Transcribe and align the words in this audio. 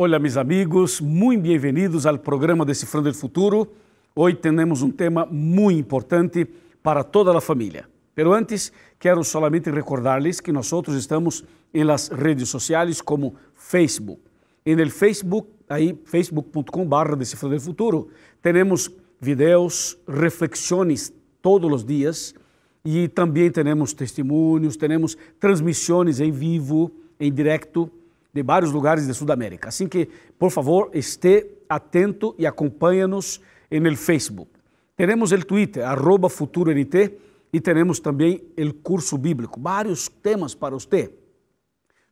Hola 0.00 0.20
mis 0.20 0.36
amigos, 0.36 1.02
muy 1.02 1.36
bienvenidos 1.36 2.06
al 2.06 2.20
programa 2.20 2.64
Descifrando 2.64 3.08
el 3.08 3.16
Futuro. 3.16 3.72
Hoy 4.14 4.34
tenemos 4.34 4.80
un 4.80 4.92
tema 4.92 5.26
muy 5.28 5.76
importante 5.76 6.46
para 6.80 7.02
toda 7.02 7.34
la 7.34 7.40
familia. 7.40 7.90
Pero 8.14 8.32
antes, 8.32 8.72
quero 8.96 9.24
solamente 9.24 9.72
recordarles 9.72 10.40
que 10.40 10.52
nosotros 10.52 10.96
estamos 10.96 11.44
en 11.72 11.88
las 11.88 12.10
redes 12.10 12.48
sociales 12.48 13.02
como 13.02 13.34
Facebook. 13.56 14.20
En 14.64 14.78
el 14.78 14.92
Facebook, 14.92 15.48
ahí 15.68 16.00
facebook.com 16.04 16.88
barra 16.88 17.16
Descifrando 17.16 17.56
el 17.56 17.60
Futuro, 17.60 18.06
tenemos 18.40 18.92
videos, 19.20 19.98
reflexiones 20.06 21.12
todos 21.40 21.68
los 21.68 21.84
días 21.84 22.36
e 22.84 23.08
também 23.08 23.50
temos 23.50 23.92
testemunhos, 23.92 24.76
temos 24.76 25.18
transmissões 25.40 26.20
em 26.20 26.30
vivo, 26.30 26.92
em 27.18 27.32
direto, 27.32 27.90
de 28.38 28.42
vários 28.44 28.70
lugares 28.70 29.06
de 29.06 29.14
Sudamérica. 29.14 29.68
Assim 29.68 29.88
que, 29.88 30.08
por 30.38 30.50
favor, 30.50 30.90
esteja 30.94 31.46
atento 31.68 32.34
e 32.38 32.46
acompanhe-nos 32.46 33.40
no 33.70 33.96
Facebook. 33.96 34.50
Temos 34.96 35.32
o 35.32 35.44
Twitter, 35.44 35.84
arroba 35.84 36.28
FuturoNT, 36.28 37.18
e 37.52 37.60
temos 37.60 37.98
também 37.98 38.42
o 38.56 38.72
curso 38.74 39.18
bíblico, 39.18 39.60
vários 39.60 40.08
temas 40.08 40.54
para 40.54 40.74
você. 40.74 41.12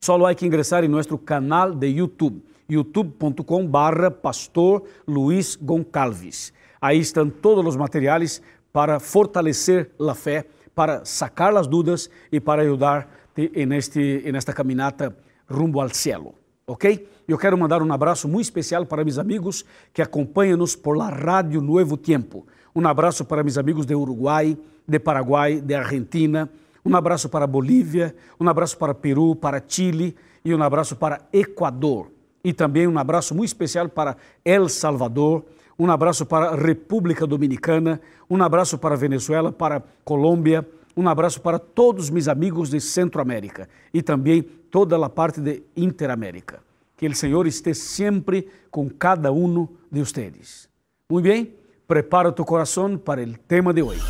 Só 0.01 0.25
há 0.25 0.35
que 0.35 0.47
ingressar 0.47 0.83
em 0.85 0.89
nosso 0.89 1.17
canal 1.19 1.73
de 1.73 1.87
YouTube, 1.87 2.43
youtube.com 2.69 3.67
barra 3.67 4.11
Pastor 4.11 4.83
Luiz 5.07 5.57
Goncalves. 5.57 6.53
Aí 6.81 6.99
estão 6.99 7.31
todos 7.31 7.65
os 7.65 7.77
materiais 7.77 8.43
para 8.73 8.99
fortalecer 8.99 9.91
a 10.01 10.15
fé, 10.15 10.47
para 10.75 11.05
sacar 11.05 11.57
as 11.57 11.67
dúvidas 11.67 12.11
e 12.31 12.41
para 12.41 12.63
ajudar 12.63 13.09
em 13.37 13.73
este, 13.75 14.23
esta 14.35 14.53
caminata 14.53 15.17
rumbo 15.49 15.81
ao 15.81 15.89
cielo. 15.89 16.35
Ok? 16.67 17.09
Eu 17.29 17.39
quero 17.39 17.57
mandar 17.57 17.83
um 17.83 17.93
abraço 17.93 18.29
muito 18.29 18.45
especial 18.45 18.85
para 18.87 19.05
meus 19.05 19.19
amigos 19.19 19.65
que 19.93 20.03
acompanham-nos 20.03 20.75
por 20.77 20.97
la 20.97 21.09
Rádio 21.09 21.61
Nuevo 21.61 21.97
Tiempo. 21.97 22.47
Um 22.75 22.87
abraço 22.87 23.25
para 23.25 23.43
meus 23.43 23.57
amigos 23.57 23.87
de 23.87 23.95
Uruguai, 23.95 24.57
de 24.87 24.99
Paraguai, 24.99 25.61
de 25.61 25.75
Argentina. 25.75 26.51
Um 26.85 26.95
abraço 26.95 27.29
para 27.29 27.47
Bolívia, 27.47 28.15
um 28.39 28.49
abraço 28.49 28.79
para 28.79 28.95
Peru, 28.95 29.35
para 29.35 29.63
Chile 29.67 30.15
e 30.45 30.55
um 30.55 30.63
abraço 30.63 30.95
para 30.95 31.21
Equador. 31.33 32.13
E 32.45 32.53
também 32.53 32.87
um 32.87 32.99
abraço 32.99 33.35
muito 33.35 33.49
especial 33.49 33.89
para 33.89 34.17
El 34.45 34.69
Salvador, 34.69 35.45
um 35.77 35.91
abraço 35.91 36.25
para 36.25 36.55
República 36.55 37.27
Dominicana, 37.27 38.01
um 38.31 38.41
abraço 38.43 38.79
para 38.79 38.95
Venezuela, 38.95 39.51
para 39.51 39.83
Colômbia, 40.05 40.67
um 40.97 41.09
abraço 41.09 41.41
para 41.41 41.59
todos 41.59 42.09
meus 42.09 42.27
amigos 42.27 42.71
de 42.71 42.81
Centroamérica 42.81 43.69
e 43.93 44.01
também 44.01 44.43
toda 44.71 44.97
a 44.97 45.09
parte 45.11 45.41
de 45.41 45.63
Interamérica. 45.77 46.61
Que 46.97 47.07
o 47.07 47.15
Senhor 47.15 47.47
esteja 47.47 47.79
sempre 47.79 48.49
com 48.71 48.89
cada 48.89 49.31
um 49.31 49.69
de 49.93 50.01
vocês. 50.01 50.69
Muito 51.11 51.25
bem, 51.25 51.53
prepara 51.87 52.33
tu 52.33 52.45
coração 52.45 52.97
para 52.97 53.23
o 53.23 53.35
tema 53.47 53.75
de 53.75 53.83
hoje. 53.83 54.03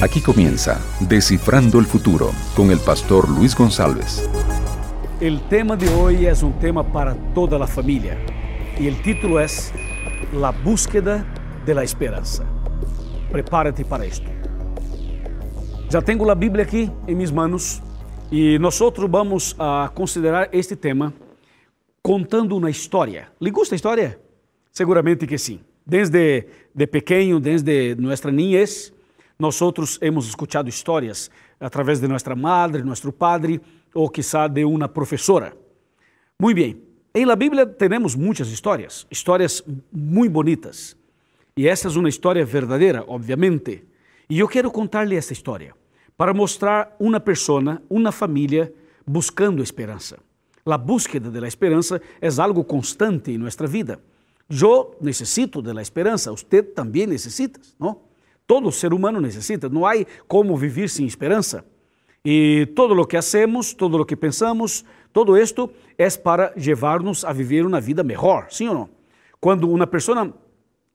Aquí 0.00 0.20
comienza 0.20 0.80
Descifrando 1.00 1.80
el 1.80 1.86
Futuro 1.86 2.30
con 2.54 2.70
el 2.70 2.78
pastor 2.78 3.28
Luis 3.28 3.56
González. 3.56 4.28
El 5.20 5.40
tema 5.48 5.76
de 5.76 5.88
hoy 5.88 6.26
es 6.26 6.44
un 6.44 6.52
tema 6.60 6.84
para 6.84 7.12
toda 7.34 7.58
la 7.58 7.66
familia 7.66 8.16
y 8.78 8.86
el 8.86 9.02
título 9.02 9.40
es 9.40 9.72
La 10.32 10.52
búsqueda 10.52 11.26
de 11.66 11.74
la 11.74 11.82
esperanza. 11.82 12.44
Prepárate 13.28 13.84
para 13.84 14.04
esto. 14.04 14.30
Já 15.90 16.00
tenho 16.00 16.30
a 16.30 16.36
Bíblia 16.36 16.62
aqui 16.62 16.88
em 17.08 17.16
minhas 17.16 17.32
manos 17.32 17.82
e 18.30 18.60
nós 18.60 18.78
vamos 19.10 19.56
a 19.58 19.90
considerar 19.92 20.50
este 20.52 20.76
tema 20.76 21.12
contando 22.00 22.56
uma 22.56 22.70
história. 22.70 23.28
¿Le 23.40 23.50
gusta 23.50 23.74
a 23.74 23.76
história? 23.76 24.20
Seguramente 24.70 25.26
que 25.26 25.36
sim. 25.36 25.58
Desde 25.84 26.46
de 26.72 26.86
pequeno, 26.86 27.40
desde 27.40 27.96
nossa 27.96 28.30
niñez, 28.30 28.92
nós 29.36 29.58
hemos 30.00 30.28
escuchado 30.28 30.68
histórias 30.68 31.28
através 31.58 32.00
de 32.00 32.06
nossa 32.06 32.36
madre, 32.36 32.84
nosso 32.84 33.12
padre 33.12 33.60
ou 33.94 34.08
quizá 34.08 34.46
de 34.48 34.64
uma 34.64 34.88
professora. 34.88 35.56
Muito 36.40 36.56
bem, 36.56 36.82
em 37.14 37.24
la 37.24 37.34
Bíblia 37.34 37.66
temos 37.66 38.14
muitas 38.14 38.48
histórias, 38.48 39.06
histórias 39.10 39.64
muito 39.90 40.32
bonitas. 40.32 40.96
E 41.56 41.66
essa 41.66 41.88
é 41.88 41.90
uma 41.90 42.08
história 42.08 42.44
verdadeira, 42.44 43.04
obviamente. 43.08 43.84
E 44.30 44.38
eu 44.38 44.46
quero 44.46 44.70
contar-lhe 44.70 45.16
essa 45.16 45.32
história 45.32 45.74
para 46.16 46.32
mostrar 46.32 46.94
uma 47.00 47.18
pessoa, 47.18 47.82
uma 47.90 48.12
família 48.12 48.72
buscando 49.06 49.62
esperança. 49.62 50.18
A 50.64 50.76
búsqueda 50.78 51.30
da 51.30 51.48
esperança 51.48 52.00
é 52.20 52.28
algo 52.40 52.62
constante 52.62 53.32
em 53.32 53.38
nossa 53.38 53.66
vida. 53.66 54.00
Eu 54.48 54.96
necessito 55.00 55.62
da 55.62 55.80
esperança, 55.80 56.30
você 56.30 56.62
também 56.62 57.06
necessita, 57.06 57.58
não? 57.78 58.02
Todo 58.46 58.70
ser 58.70 58.92
humano 58.92 59.20
necessita, 59.20 59.68
não 59.68 59.84
há 59.86 59.92
como 60.26 60.56
viver 60.56 60.88
sem 60.88 61.06
esperança. 61.06 61.64
E 62.30 62.66
todo 62.74 62.92
o 62.92 63.06
que 63.06 63.16
hacemos, 63.16 63.72
todo 63.72 63.98
o 63.98 64.04
que 64.04 64.14
pensamos, 64.14 64.84
todo 65.14 65.34
isto 65.34 65.70
é 65.96 66.10
para 66.10 66.52
levar-nos 66.54 67.24
a 67.24 67.32
viver 67.32 67.64
uma 67.64 67.80
vida 67.80 68.04
melhor, 68.04 68.48
sim 68.50 68.68
ou 68.68 68.74
não? 68.74 68.90
Quando 69.40 69.70
uma 69.70 69.86
pessoa 69.86 70.34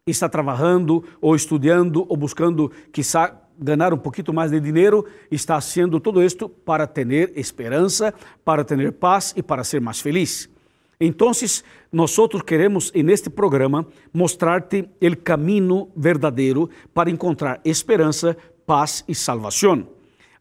está 0.05 0.29
trabalhando 0.29 1.03
ou 1.19 1.35
estudando 1.35 2.05
ou 2.07 2.15
buscando, 2.15 2.71
quizá, 2.91 3.35
ganhar 3.57 3.95
um 3.95 3.97
pouquinho 3.97 4.31
mais 4.31 4.51
de 4.51 4.59
dinheiro, 4.59 5.07
está 5.31 5.59
fazendo 5.59 5.99
todo 5.99 6.21
isto 6.21 6.47
para 6.47 6.85
ter 6.85 7.33
esperança, 7.35 8.13
para 8.45 8.63
ter 8.63 8.91
paz 8.91 9.33
e 9.35 9.41
para 9.41 9.63
ser 9.63 9.81
mais 9.81 9.99
feliz. 9.99 10.47
Então, 11.01 11.31
nós 11.91 12.15
queremos, 12.45 12.91
neste 12.93 13.31
programa, 13.31 13.87
mostrar-te 14.13 14.87
o 15.01 15.17
caminho 15.17 15.89
verdadeiro 15.97 16.69
para 16.93 17.09
encontrar 17.09 17.59
esperança, 17.65 18.37
paz 18.67 19.03
e 19.07 19.15
salvação. 19.15 19.87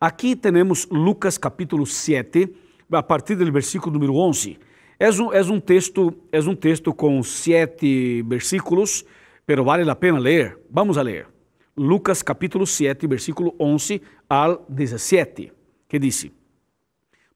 Aqui 0.03 0.35
temos 0.35 0.89
Lucas 0.91 1.39
capítulo 1.39 1.87
7, 1.87 2.53
a 2.91 3.03
partir 3.05 3.37
do 3.37 3.53
versículo 3.53 3.93
número 3.93 4.17
11. 4.17 4.59
É 4.99 5.09
um, 5.09 5.33
é 5.33 5.41
um, 5.43 5.61
texto, 5.61 6.13
é 6.33 6.41
um 6.41 6.57
texto 6.57 6.93
com 6.93 7.23
sete 7.23 8.21
versículos, 8.23 9.05
pero 9.47 9.63
vale 9.63 9.89
a 9.89 9.95
pena 9.95 10.19
ler. 10.19 10.59
Vamos 10.69 10.99
a 10.99 11.03
ler. 11.03 11.29
Lucas 11.77 12.21
capítulo 12.21 12.67
7, 12.67 13.07
versículo 13.07 13.55
11 13.61 14.03
al 14.29 14.67
17, 14.69 15.53
que 15.89 16.01
diz: 16.01 16.29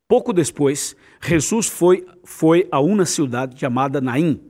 Pouco 0.08 0.32
depois, 0.32 0.96
Jesus 1.22 1.68
foi, 1.68 2.04
foi 2.24 2.66
a 2.72 2.80
uma 2.80 3.06
cidade 3.06 3.56
chamada 3.60 4.00
Naim. 4.00 4.40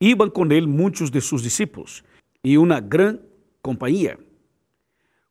Iban 0.00 0.28
com 0.28 0.44
ele 0.46 0.66
muitos 0.66 1.08
de 1.08 1.20
seus 1.20 1.40
discípulos 1.40 2.02
e 2.42 2.58
uma 2.58 2.80
grande 2.80 3.20
companhia. 3.62 4.18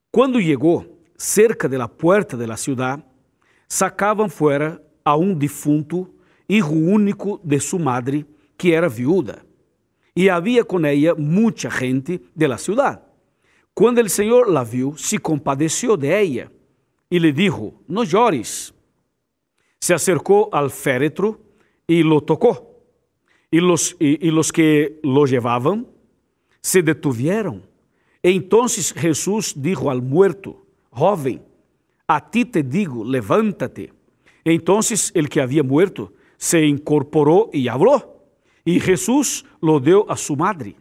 Quando 0.10 0.42
chegou 0.42 0.93
cerca 1.18 1.68
de 1.68 1.78
la 1.78 1.88
puerta 1.88 2.36
de 2.38 2.48
la 2.48 2.58
ciudad, 2.58 3.04
sacavam 3.68 4.30
fora 4.30 4.82
a 5.04 5.16
um 5.16 5.34
defunto, 5.34 6.14
hijo 6.48 6.74
único 6.74 7.40
de 7.44 7.60
sua 7.60 7.80
madre, 7.80 8.26
que 8.58 8.72
era 8.72 8.88
viúda. 8.88 9.46
E 10.16 10.30
havia 10.30 10.64
com 10.64 10.86
ela 10.86 11.16
muita 11.16 11.70
gente 11.70 12.22
de 12.36 12.48
la 12.48 12.58
ciudad. 12.58 13.02
Quando 13.74 14.00
o 14.00 14.10
Senhor 14.10 14.48
la 14.48 14.64
viu, 14.64 14.96
se 14.96 15.18
compadeceu 15.18 15.98
de 15.98 16.08
ella 16.08 16.52
e 17.10 17.18
lhe 17.18 17.32
dijo: 17.32 17.74
No 17.88 18.04
llores 18.04 18.74
se 19.80 19.94
acercou 19.94 20.50
al 20.52 20.70
féretro 20.70 21.40
e 21.88 22.04
lo 22.04 22.22
tocou. 22.22 22.72
E 23.52 23.60
los, 23.60 23.96
e, 24.00 24.18
e 24.22 24.32
los 24.32 24.52
que 24.52 25.00
lo 25.04 25.26
llevavam 25.26 25.86
se 26.62 26.82
detuvieron. 26.82 27.62
Entonces 28.24 28.94
Jesús 28.94 29.54
dijo 29.56 29.92
al 29.92 30.02
muerto, 30.02 30.63
joven, 30.94 31.42
a 32.08 32.30
ti 32.30 32.46
te 32.46 32.64
digo, 32.64 33.04
levántate. 33.04 33.92
Entonces 34.44 35.12
el 35.16 35.30
que 35.30 35.42
había 35.42 35.64
muerto 35.64 36.14
se 36.38 36.66
incorporó 36.66 37.50
y 37.52 37.68
habló. 37.68 38.24
Y 38.66 38.80
Jesús 38.80 39.46
lo 39.62 39.80
dio 39.80 40.10
a 40.10 40.16
su 40.18 40.36
madre. 40.36 40.76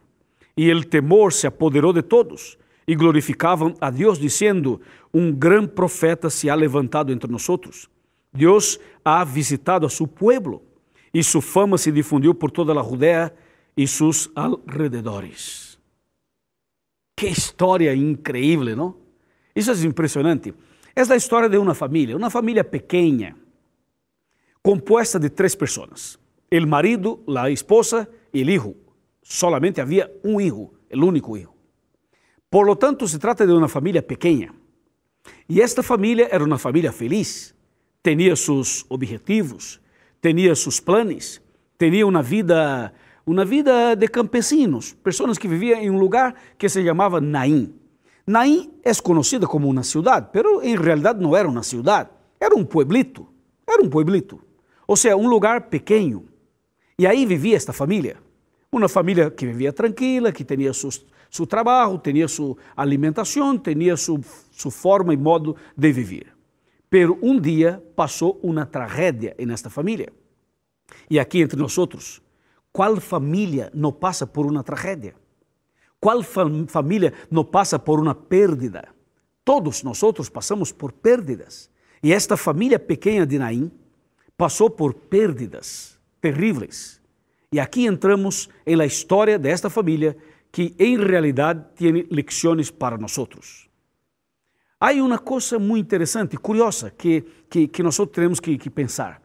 Y 0.55 0.69
el 0.69 0.87
temor 0.87 1.33
se 1.33 1.47
apoderó 1.47 1.91
de 1.93 2.03
todos. 2.03 2.57
Y 2.85 2.95
glorificaban 2.95 3.75
a 3.79 3.91
Dios 3.91 4.19
diciendo, 4.19 4.81
un 5.11 5.39
gran 5.39 5.67
profeta 5.67 6.29
se 6.29 6.49
ha 6.49 6.55
levantado 6.55 7.11
entre 7.11 7.29
nosotros 7.29 7.89
Deus 8.33 8.79
ha 9.05 9.23
visitado 9.23 9.85
a 9.85 9.89
seu 9.89 10.07
pueblo 10.07 10.63
e 11.13 11.21
sua 11.21 11.41
fama 11.41 11.77
se 11.77 11.91
difundiu 11.91 12.33
por 12.33 12.49
toda 12.49 12.73
a 12.73 12.81
Judea 12.81 13.31
e 13.77 13.85
seus 13.85 14.31
alrededores. 14.35 15.77
Que 17.15 17.27
história 17.27 17.93
increíble, 17.93 18.75
não? 18.75 18.95
Isso 19.55 19.71
é 19.71 19.75
impressionante. 19.85 20.53
É 20.95 21.01
a 21.01 21.15
história 21.15 21.49
de 21.49 21.57
uma 21.57 21.73
família, 21.73 22.15
uma 22.15 22.29
família 22.29 22.63
pequena, 22.63 23.35
composta 24.61 25.19
de 25.19 25.29
três 25.29 25.55
pessoas: 25.55 26.19
o 26.51 26.67
marido, 26.67 27.23
a 27.35 27.49
esposa 27.49 28.07
e 28.33 28.43
o 28.43 28.49
hijo. 28.49 28.75
Solamente 29.23 29.79
havia 29.79 30.11
um 30.23 30.39
hijo, 30.39 30.71
o 30.91 31.05
único 31.05 31.37
hijo. 31.37 31.53
Por 32.49 32.67
lo 32.67 32.75
tanto, 32.75 33.07
se 33.07 33.17
trata 33.17 33.47
de 33.47 33.53
uma 33.53 33.67
família 33.67 34.03
pequena. 34.03 34.53
E 35.49 35.61
esta 35.61 35.81
família 35.81 36.27
era 36.29 36.43
uma 36.43 36.57
família 36.57 36.91
feliz. 36.91 37.55
Tinha 38.03 38.35
seus 38.35 38.85
objetivos, 38.89 39.79
tinha 40.21 40.53
seus 40.53 40.79
planos, 40.79 41.41
tinha 41.79 42.05
uma 42.05 42.21
vida, 42.21 42.93
uma 43.25 43.45
vida 43.45 43.95
de 43.95 44.07
campesinos, 44.07 44.93
pessoas 44.93 45.37
que 45.37 45.47
viviam 45.47 45.79
em 45.79 45.89
um 45.89 45.97
lugar 45.97 46.35
que 46.57 46.67
se 46.69 46.83
chamava 46.83 47.19
Naim. 47.21 47.73
Naim 48.25 48.71
é 48.83 48.93
conhecida 48.95 49.45
como 49.45 49.69
uma 49.69 49.83
cidade, 49.83 50.29
mas 50.33 50.63
em 50.63 50.77
realidade 50.77 51.21
não 51.21 51.35
era 51.35 51.47
uma 51.47 51.61
cidade, 51.61 52.09
era 52.39 52.55
um 52.55 52.63
pueblito, 52.63 53.27
era 53.67 53.81
um 53.81 53.89
pueblito. 53.89 54.39
Ou 54.87 54.95
seja, 54.95 55.15
um 55.15 55.27
lugar 55.27 55.69
pequeno. 55.69 56.25
E 56.97 57.05
aí 57.05 57.25
vivia 57.25 57.55
esta 57.55 57.73
família. 57.73 58.17
Uma 58.71 58.87
família 58.87 59.29
que 59.29 59.45
vivia 59.45 59.73
tranquila, 59.73 60.31
que 60.31 60.43
tinha 60.43 60.71
seu 60.73 61.45
trabalho, 61.45 61.97
tinha 61.97 62.27
sua 62.27 62.55
alimentação, 62.75 63.57
tinha 63.57 63.97
sua, 63.97 64.19
sua 64.51 64.71
forma 64.71 65.13
e 65.13 65.17
modo 65.17 65.55
de 65.75 65.91
viver. 65.91 66.27
Pero 66.89 67.17
um 67.21 67.39
dia 67.39 67.83
passou 67.95 68.39
uma 68.43 68.65
tragédia 68.65 69.35
nesta 69.39 69.69
família. 69.69 70.13
E 71.09 71.19
aqui 71.19 71.41
entre 71.41 71.59
nós 71.59 71.75
qual 72.71 72.95
família 72.99 73.71
não 73.73 73.91
passa 73.91 74.25
por 74.25 74.45
uma 74.45 74.63
tragédia? 74.63 75.15
Qual 76.03 76.21
fam 76.21 76.67
família 76.67 77.13
não 77.31 77.45
passa 77.45 77.79
por 77.79 77.97
uma 77.97 78.13
pérdida? 78.13 78.89
Todos 79.45 79.83
nós 79.83 80.01
passamos 80.27 80.69
por 80.69 80.91
pérdidas. 80.91 81.69
E 82.03 82.11
esta 82.11 82.35
família 82.35 82.77
pequena 82.77 83.25
de 83.25 83.39
Naim 83.39 83.71
passou 84.35 84.69
por 84.69 84.93
pérdidas 84.93 85.97
terríveis. 86.19 87.01
E 87.53 87.57
aqui 87.57 87.85
entramos 87.85 88.49
em 88.65 88.75
la 88.75 88.85
história 88.85 89.39
desta 89.39 89.69
família 89.69 90.17
que 90.51 90.75
em 90.77 90.97
realidade 90.97 91.63
tem 91.73 92.05
lições 92.11 92.69
para 92.69 92.97
nós. 92.97 93.17
Há 94.77 94.91
uma 94.95 95.19
coisa 95.19 95.57
muito 95.57 95.85
interessante, 95.85 96.35
curiosa, 96.35 96.91
que, 96.91 97.23
que, 97.49 97.69
que 97.69 97.81
nós 97.81 97.97
temos 98.11 98.41
que, 98.41 98.57
que 98.57 98.69
pensar. 98.69 99.21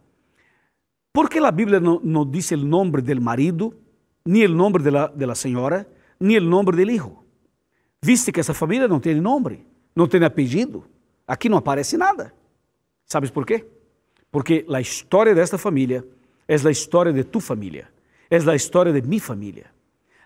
¿Por 1.13 1.29
qué 1.29 1.41
la 1.41 1.51
Biblia 1.51 1.81
no, 1.81 2.01
no, 2.05 2.25
dice 2.25 2.55
el 2.55 2.71
nombre 2.71 3.03
del 3.03 3.21
marido, 3.21 3.75
de 4.25 4.91
la, 4.93 5.09
de 5.09 5.27
la 5.27 5.35
señora, 5.35 5.89
ni 6.21 6.35
el 6.37 6.49
nombre 6.49 6.77
del 6.77 6.91
hijo? 6.91 7.25
Viste 8.01 8.33
que 8.33 8.41
essa 8.41 8.55
família 8.55 8.87
não 8.87 9.01
tem 9.01 9.21
nome, 9.21 9.67
não 9.95 10.07
tem 10.07 10.23
apelido. 10.25 10.85
Aqui 11.27 11.49
não 11.49 11.59
aparece 11.59 11.97
nada. 11.97 12.33
Sabes 13.05 13.31
por 13.31 13.45
quê? 13.45 13.65
Porque 14.31 14.65
a 14.73 14.81
história 14.81 15.35
desta 15.35 15.59
família 15.59 16.05
é 16.47 16.55
a 16.55 16.71
história 16.71 17.13
de 17.13 17.25
tu 17.25 17.41
família, 17.41 17.89
é 18.31 18.37
a 18.37 18.55
história 18.55 18.93
de 18.93 19.07
minha 19.07 19.21
família. 19.21 19.67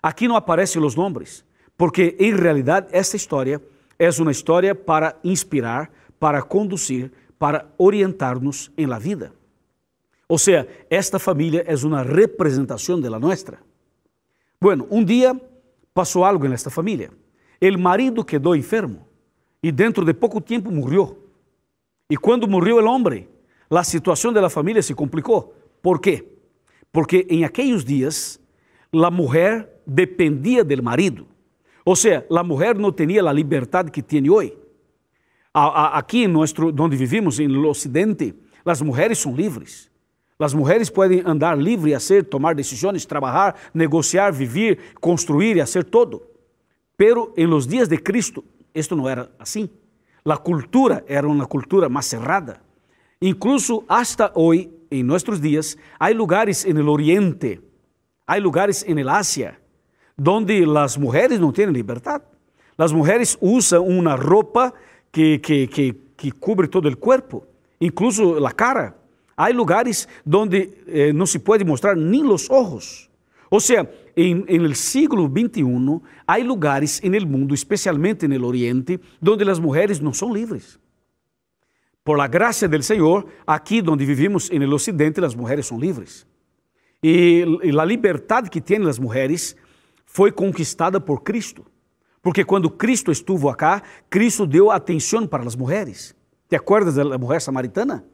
Aqui 0.02 0.26
não 0.26 0.36
aparecem 0.36 0.82
os 0.82 0.94
nomes, 0.94 1.44
porque 1.76 2.16
em 2.18 2.34
realidade 2.34 2.88
esta 2.90 3.16
história 3.16 3.62
é 3.98 4.08
uma 4.20 4.32
história 4.32 4.74
para 4.74 5.16
inspirar, 5.22 5.90
para 6.18 6.42
conduzir, 6.42 7.10
para 7.38 7.66
orientar-nos 7.78 8.70
em 8.76 8.86
la 8.86 8.98
vida. 8.98 9.32
Ou 10.28 10.38
seja, 10.38 10.66
esta 10.88 11.18
família 11.18 11.64
é 11.66 11.74
uma 11.84 12.02
representação 12.02 13.00
da 13.00 13.10
nossa. 13.18 13.58
Bueno, 14.60 14.86
um 14.90 15.04
dia 15.04 15.38
passou 15.94 16.24
algo 16.24 16.48
nesta 16.48 16.70
família. 16.70 17.10
O 17.60 17.78
marido 17.78 18.24
quedou 18.24 18.56
enfermo 18.56 19.06
e 19.62 19.70
dentro 19.70 20.04
de 20.04 20.12
pouco 20.12 20.40
tempo 20.40 20.70
morreu. 20.72 21.18
E 22.10 22.16
quando 22.16 22.48
morreu 22.48 22.78
o 22.78 22.84
homem, 22.84 23.28
a 23.70 23.84
situação 23.84 24.32
da 24.32 24.50
família 24.50 24.82
se 24.82 24.94
complicou. 24.94 25.54
Por 25.80 26.00
quê? 26.00 26.24
Porque 26.92 27.26
em 27.30 27.44
aqueles 27.44 27.84
dias 27.84 28.40
a 28.92 29.10
mulher 29.10 29.80
dependia 29.86 30.64
do 30.64 30.82
marido. 30.82 31.26
Ou 31.84 31.96
seja, 31.96 32.26
a 32.30 32.42
mulher 32.42 32.76
não 32.76 32.92
tinha 32.92 33.22
a 33.22 33.32
liberdade 33.32 33.90
que 33.90 34.02
tem 34.02 34.28
hoje. 34.28 34.56
Aqui, 35.54 36.26
nosso, 36.26 36.54
onde 36.78 36.96
vivimos, 36.96 37.38
no 37.38 37.68
Ocidente, 37.68 38.34
as 38.64 38.80
mulheres 38.80 39.18
são 39.18 39.34
livres. 39.34 39.90
As 40.42 40.54
mulheres 40.54 40.90
podem 40.90 41.22
andar 41.24 41.56
livre 41.56 41.94
a 41.94 42.00
ser, 42.00 42.24
tomar 42.24 42.54
decisões, 42.54 43.06
trabalhar, 43.06 43.54
negociar, 43.72 44.32
viver, 44.32 44.78
construir 45.00 45.56
e 45.56 45.60
fazer 45.60 45.84
todo. 45.84 46.22
Pero 46.96 47.32
em 47.36 47.46
los 47.46 47.66
dias 47.66 47.88
de 47.88 47.98
Cristo, 47.98 48.44
isto 48.74 48.96
não 48.96 49.08
era 49.08 49.30
assim. 49.38 49.68
A 50.24 50.36
cultura 50.36 51.04
era 51.06 51.28
uma 51.28 51.46
cultura 51.46 51.88
mais 51.88 52.06
cerrada. 52.06 52.60
Incluso 53.20 53.84
hasta 53.88 54.32
hoje, 54.34 54.70
em 54.90 55.02
nossos 55.02 55.40
dias, 55.40 55.76
há 55.98 56.08
lugares 56.10 56.64
no 56.64 56.90
Oriente, 56.90 57.60
há 58.26 58.36
lugares 58.36 58.84
em 58.86 59.08
Ásia, 59.08 59.56
onde 60.26 60.64
as 60.76 60.96
mulheres 60.96 61.38
não 61.38 61.52
têm 61.52 61.66
liberdade. 61.66 62.24
As 62.76 62.90
mulheres 62.92 63.38
usam 63.40 63.86
uma 63.86 64.16
roupa 64.16 64.72
que, 65.12 65.38
que, 65.38 65.66
que, 65.68 65.92
que 66.16 66.30
cobre 66.32 66.66
todo 66.66 66.88
o 66.88 66.96
corpo, 66.96 67.46
incluso 67.80 68.44
a 68.44 68.50
cara. 68.50 69.01
Há 69.36 69.48
lugares 69.48 70.06
onde 70.26 70.70
eh, 70.86 71.12
não 71.12 71.26
se 71.26 71.38
pode 71.38 71.64
mostrar 71.64 71.96
nem 71.96 72.24
os 72.24 72.48
olhos. 72.50 73.10
Ou 73.50 73.60
seja, 73.60 73.88
em, 74.16 74.44
em 74.48 74.74
siglo 74.74 75.26
XXI, 75.26 76.00
há 76.26 76.38
lugares 76.38 77.00
no 77.02 77.26
mundo, 77.26 77.54
especialmente 77.54 78.26
no 78.26 78.46
Oriente, 78.46 78.98
onde 79.26 79.50
as 79.50 79.58
mulheres 79.58 80.00
não 80.00 80.12
são 80.12 80.32
livres. 80.32 80.78
Por 82.04 82.16
la 82.16 82.26
gracia 82.26 82.68
del 82.68 82.82
Senhor, 82.82 83.26
aqui 83.46 83.82
onde 83.86 84.04
vivimos 84.04 84.50
no 84.50 84.74
Ocidente, 84.74 85.24
as 85.24 85.34
mulheres 85.34 85.66
são 85.66 85.78
livres. 85.78 86.26
E, 87.02 87.44
e 87.62 87.78
a 87.78 87.84
liberdade 87.84 88.48
que 88.50 88.60
têm 88.60 88.86
as 88.88 88.98
mulheres 88.98 89.54
foi 90.04 90.32
conquistada 90.32 91.00
por 91.00 91.22
Cristo. 91.22 91.64
Porque 92.22 92.44
quando 92.44 92.70
Cristo 92.70 93.10
estuvo 93.10 93.48
acá, 93.48 93.82
Cristo 94.08 94.46
deu 94.46 94.70
atenção 94.70 95.26
para 95.26 95.44
as 95.44 95.56
mulheres. 95.56 96.14
Te 96.48 96.56
acordas 96.56 96.94
da 96.94 97.18
mulher 97.18 97.40
samaritana? 97.40 98.04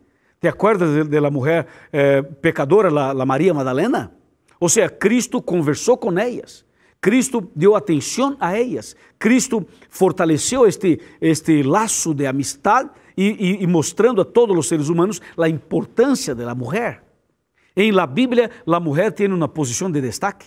¿Te 0.41 0.49
acuerdas 0.49 0.95
de, 0.95 1.05
de 1.05 1.21
la 1.21 1.31
mujer 1.31 1.67
eh, 1.93 2.23
pecadora, 2.41 2.91
la, 2.91 3.13
la 3.13 3.25
María 3.25 3.53
Magdalena? 3.53 4.13
Ou 4.61 4.69
seja, 4.69 4.89
Cristo 4.89 5.41
conversou 5.41 5.97
com 5.97 6.17
elas. 6.19 6.65
Cristo 7.01 7.51
deu 7.55 7.77
atenção 7.77 8.37
a 8.41 8.59
elas. 8.59 8.97
Cristo 9.19 9.67
fortaleceu 9.89 10.67
este, 10.67 11.01
este 11.21 11.63
laço 11.63 12.13
de 12.13 12.27
amistade 12.27 12.91
e, 13.17 13.67
mostrando 13.67 14.21
a 14.21 14.25
todos 14.25 14.57
os 14.57 14.69
seres 14.69 14.89
humanos 14.89 15.21
a 15.37 15.49
importância 15.49 16.35
da 16.35 16.55
mulher. 16.55 17.03
Em 17.77 17.93
la 17.93 18.07
Bíblia, 18.07 18.51
a 18.67 18.81
mulher 18.81 19.13
tem 19.13 19.31
uma 19.33 19.49
posição 19.49 19.91
de 19.91 20.01
destaque. 20.01 20.47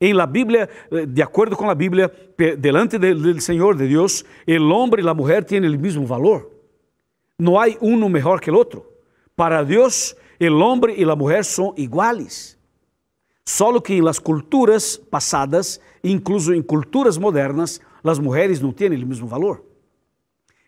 Em 0.00 0.12
la 0.12 0.26
Bíblia, 0.26 0.68
eh, 0.90 1.06
de 1.06 1.22
acordo 1.22 1.56
com 1.56 1.70
a 1.70 1.74
Bíblia, 1.74 2.12
delante 2.58 2.98
do 2.98 3.40
Senhor, 3.40 3.76
de 3.76 3.88
Deus, 3.88 4.24
o 4.46 4.68
homem 4.70 5.04
e 5.04 5.08
a 5.08 5.14
mulher 5.14 5.44
têm 5.44 5.60
o 5.60 5.78
mesmo 5.78 6.04
valor. 6.04 6.50
Não 7.38 7.58
há 7.58 7.66
um 7.80 8.08
melhor 8.08 8.40
que 8.40 8.50
o 8.50 8.54
outro. 8.54 8.93
Para 9.34 9.64
Deus, 9.64 10.16
el 10.38 10.54
hombre 10.62 10.94
y 10.96 11.04
la 11.04 11.16
mujer 11.16 11.44
son 11.44 11.72
iguales. 11.76 12.58
Solo 13.44 13.82
que 13.82 13.96
en 13.96 14.04
las 14.04 14.20
culturas 14.20 15.00
pasadas, 15.10 15.80
incluso 16.02 16.52
en 16.52 16.62
culturas 16.62 17.18
modernas, 17.18 17.80
las 18.02 18.18
mujeres 18.18 18.62
no 18.62 18.72
tienen 18.72 19.00
el 19.00 19.06
mismo 19.06 19.28
valor. 19.28 19.64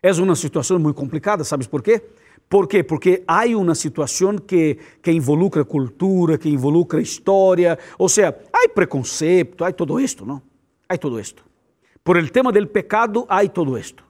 Es 0.01 0.19
una 0.19 0.35
situación 0.35 0.81
muy 0.81 0.93
complicada, 0.93 1.43
¿sabes 1.43 1.67
por 1.67 1.81
qué? 1.81 2.03
Por? 2.47 2.67
Porque 2.85 3.23
há 3.27 3.45
uma 3.45 3.75
situação 3.75 4.37
que, 4.37 4.77
que 5.01 5.11
involucra 5.11 5.65
cultura, 5.65 6.37
que 6.37 6.49
involucra 6.49 7.01
história, 7.01 7.77
ou 7.97 8.07
seja, 8.07 8.37
há 8.53 8.69
preconceito, 8.69 9.65
há 9.65 9.71
todo 9.73 9.99
isto, 9.99 10.25
não? 10.25 10.41
Há 10.87 10.97
todo 10.97 11.19
isto. 11.19 11.43
Por 12.03 12.17
el 12.17 12.31
tema 12.31 12.53
del 12.53 12.69
pecado, 12.69 13.25
há 13.27 13.45
todo 13.49 13.77
isto. 13.77 14.03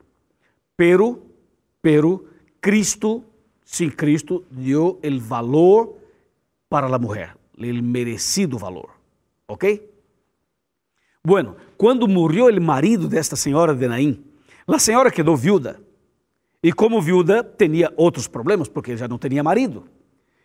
Pero, 0.76 1.20
pero, 1.82 2.24
Cristo 2.60 3.24
Sim, 3.70 3.90
Cristo 3.90 4.42
deu 4.50 4.98
o 5.04 5.20
valor 5.20 5.94
para 6.70 6.86
a 6.86 6.98
mulher, 6.98 7.36
o 7.54 7.82
merecido 7.82 8.56
valor. 8.56 8.88
¿Ok? 9.46 9.82
Bueno, 11.22 11.54
quando 11.76 12.08
morreu 12.08 12.46
o 12.46 12.62
marido 12.62 13.06
desta 13.06 13.36
senhora 13.36 13.74
de 13.74 13.86
Naim, 13.86 14.24
a 14.66 14.78
senhora 14.78 15.10
quedou 15.10 15.36
viúva. 15.36 15.76
E 16.62 16.72
como 16.72 17.02
viúva, 17.02 17.44
tinha 17.44 17.92
outros 17.94 18.26
problemas, 18.26 18.68
porque 18.68 18.96
já 18.96 19.06
não 19.06 19.18
tinha 19.18 19.42
marido. 19.42 19.84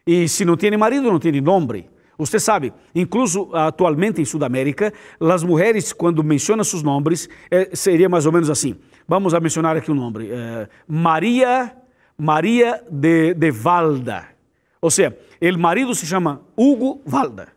E 0.05 0.27
se 0.27 0.43
não 0.43 0.57
tem 0.57 0.75
marido, 0.75 1.09
não 1.09 1.17
tem 1.17 1.39
nome. 1.39 1.89
Você 2.17 2.41
sabe, 2.41 2.73
incluso 2.93 3.49
atualmente 3.55 4.21
em 4.21 4.25
Sudamérica, 4.25 4.93
as 5.17 5.43
mulheres, 5.43 5.93
quando 5.93 6.21
mencionam 6.25 6.63
seus 6.65 6.83
nomes, 6.83 7.29
eh, 7.49 7.69
seria 7.73 8.09
mais 8.09 8.25
ou 8.25 8.33
menos 8.33 8.49
assim. 8.49 8.75
Vamos 9.07 9.33
a 9.33 9.39
mencionar 9.39 9.77
aqui 9.77 9.89
um 9.89 9.95
nome: 9.95 10.27
eh, 10.29 10.67
Maria 10.85 11.82
María 12.17 12.83
de, 12.89 13.33
de 13.33 13.51
Valda. 13.51 14.35
O 14.79 14.91
sea, 14.91 15.15
el 15.39 15.57
marido 15.57 15.93
se 15.95 16.05
llama 16.05 16.41
Hugo 16.55 17.01
Valda. 17.05 17.53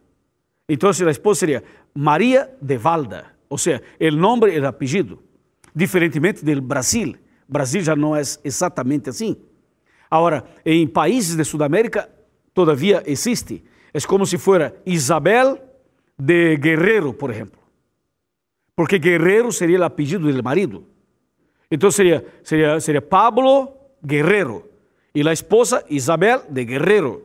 Entonces 0.68 1.04
la 1.04 1.12
esposa 1.12 1.40
sería 1.40 1.62
María 1.94 2.50
de 2.60 2.78
Valda. 2.78 3.34
O 3.48 3.58
sea, 3.58 3.80
el 3.98 4.18
nombre 4.18 4.54
el 4.54 4.64
apellido. 4.64 5.22
Diferentemente 5.74 6.42
del 6.44 6.60
Brasil. 6.60 7.18
Brasil 7.48 7.82
já 7.82 7.94
não 7.94 8.16
é 8.16 8.22
exatamente 8.42 9.10
assim. 9.10 9.36
Agora, 10.10 10.44
em 10.64 10.86
países 10.86 11.36
de 11.36 11.44
Sudamérica, 11.44 12.08
todavia 12.54 13.02
existe. 13.06 13.62
É 13.92 14.00
como 14.00 14.26
se 14.26 14.38
fosse 14.38 14.72
Isabel 14.84 15.58
de 16.18 16.56
Guerrero, 16.56 17.14
por 17.14 17.30
exemplo. 17.30 17.60
Porque 18.74 18.98
Guerrero 18.98 19.52
seria 19.52 19.80
o 19.80 19.84
apelido 19.84 20.32
do 20.32 20.42
marido. 20.42 20.84
Então 21.70 21.90
seria, 21.90 22.24
seria, 22.42 22.80
seria 22.80 23.02
Pablo 23.02 23.75
Guerrero 24.04 24.64
e 25.14 25.26
a 25.26 25.32
esposa 25.32 25.84
Isabel 25.88 26.42
de 26.48 26.64
Guerrero. 26.64 27.22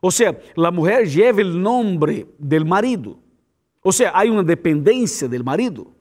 Ou 0.00 0.10
seja, 0.10 0.38
a 0.56 0.70
mulher 0.70 1.06
leva 1.06 1.40
o 1.40 1.44
nome 1.44 2.26
do 2.38 2.66
marido. 2.66 3.18
Ou 3.82 3.92
seja, 3.92 4.10
há 4.10 4.24
uma 4.24 4.44
dependência 4.44 5.28
do 5.28 5.44
marido. 5.44 5.92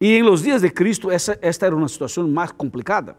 E 0.00 0.16
em 0.16 0.22
los 0.22 0.42
dias 0.42 0.62
de 0.62 0.70
Cristo, 0.70 1.10
essa, 1.10 1.38
esta 1.42 1.66
era 1.66 1.74
uma 1.74 1.88
situação 1.88 2.26
mais 2.28 2.52
complicada. 2.52 3.16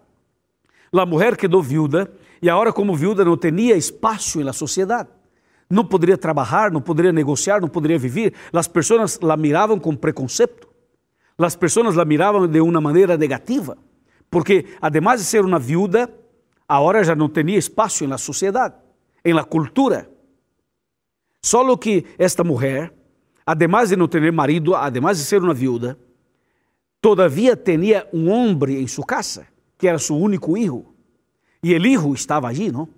A 0.92 1.06
mulher 1.06 1.36
quedou 1.36 1.62
viúva 1.62 2.12
e 2.42 2.50
agora, 2.50 2.72
como 2.72 2.96
viúva, 2.96 3.26
não 3.26 3.38
tinha 3.38 3.76
espaço 3.76 4.42
na 4.42 4.54
sociedade. 4.54 5.10
Não 5.70 5.84
poderia 5.84 6.18
trabalhar, 6.18 6.72
não 6.72 6.82
poderia 6.82 7.12
negociar, 7.12 7.60
não 7.60 7.68
poderia 7.68 7.98
viver. 7.98 8.34
As 8.52 8.68
pessoas 8.68 9.20
la 9.22 9.36
miravam 9.36 9.80
com 9.80 9.96
preconceito. 9.96 10.68
As 11.38 11.56
pessoas 11.56 11.96
la 11.96 12.06
miravam 12.06 12.48
de 12.48 12.62
uma 12.62 12.80
maneira 12.80 13.18
negativa. 13.18 13.78
Porque, 14.34 14.66
además 14.82 15.20
de 15.20 15.28
ser 15.28 15.46
uma 15.46 15.60
viúva, 15.60 16.10
agora 16.68 17.04
já 17.04 17.16
não 17.16 17.30
tinha 17.30 17.56
espaço 17.56 18.08
na 18.08 18.18
sociedade, 18.18 18.74
na 19.24 19.44
cultura. 19.44 20.10
Só 21.40 21.78
que 21.78 22.04
esta 22.18 22.44
mulher, 22.44 22.92
además 23.46 23.90
de 23.90 23.96
não 23.96 24.08
ter 24.08 24.32
marido, 24.32 24.74
además 24.74 25.20
de 25.20 25.24
ser 25.24 25.40
uma 25.44 25.54
viúva, 25.54 26.00
todavia 27.00 27.56
tinha 27.56 28.08
um 28.12 28.28
homem 28.28 28.82
em 28.82 28.88
sua 28.88 29.06
casa, 29.06 29.46
que 29.78 29.88
era 29.88 30.00
seu 30.00 30.18
único 30.18 30.56
filho. 30.56 30.84
E 31.62 31.78
o 31.78 31.82
filho 31.82 32.14
estava 32.16 32.48
allí, 32.48 32.72
não? 32.72 32.90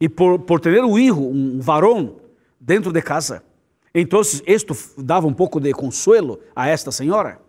E 0.00 0.08
por, 0.08 0.38
por 0.38 0.58
ter 0.58 0.82
um 0.82 0.94
filho, 0.94 1.20
um 1.20 1.60
varão, 1.60 2.16
dentro 2.58 2.90
de 2.90 3.02
casa, 3.02 3.44
então 3.94 4.22
isto 4.46 4.74
dava 4.96 5.26
um 5.26 5.34
pouco 5.34 5.60
de 5.60 5.70
consuelo 5.74 6.40
a 6.56 6.66
esta 6.66 6.90
senhora. 6.90 7.46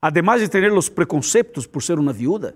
Además 0.00 0.40
de 0.40 0.48
ter 0.48 0.70
os 0.72 0.88
preconceitos 0.88 1.66
por 1.66 1.82
ser 1.82 1.98
uma 1.98 2.12
viúva, 2.12 2.54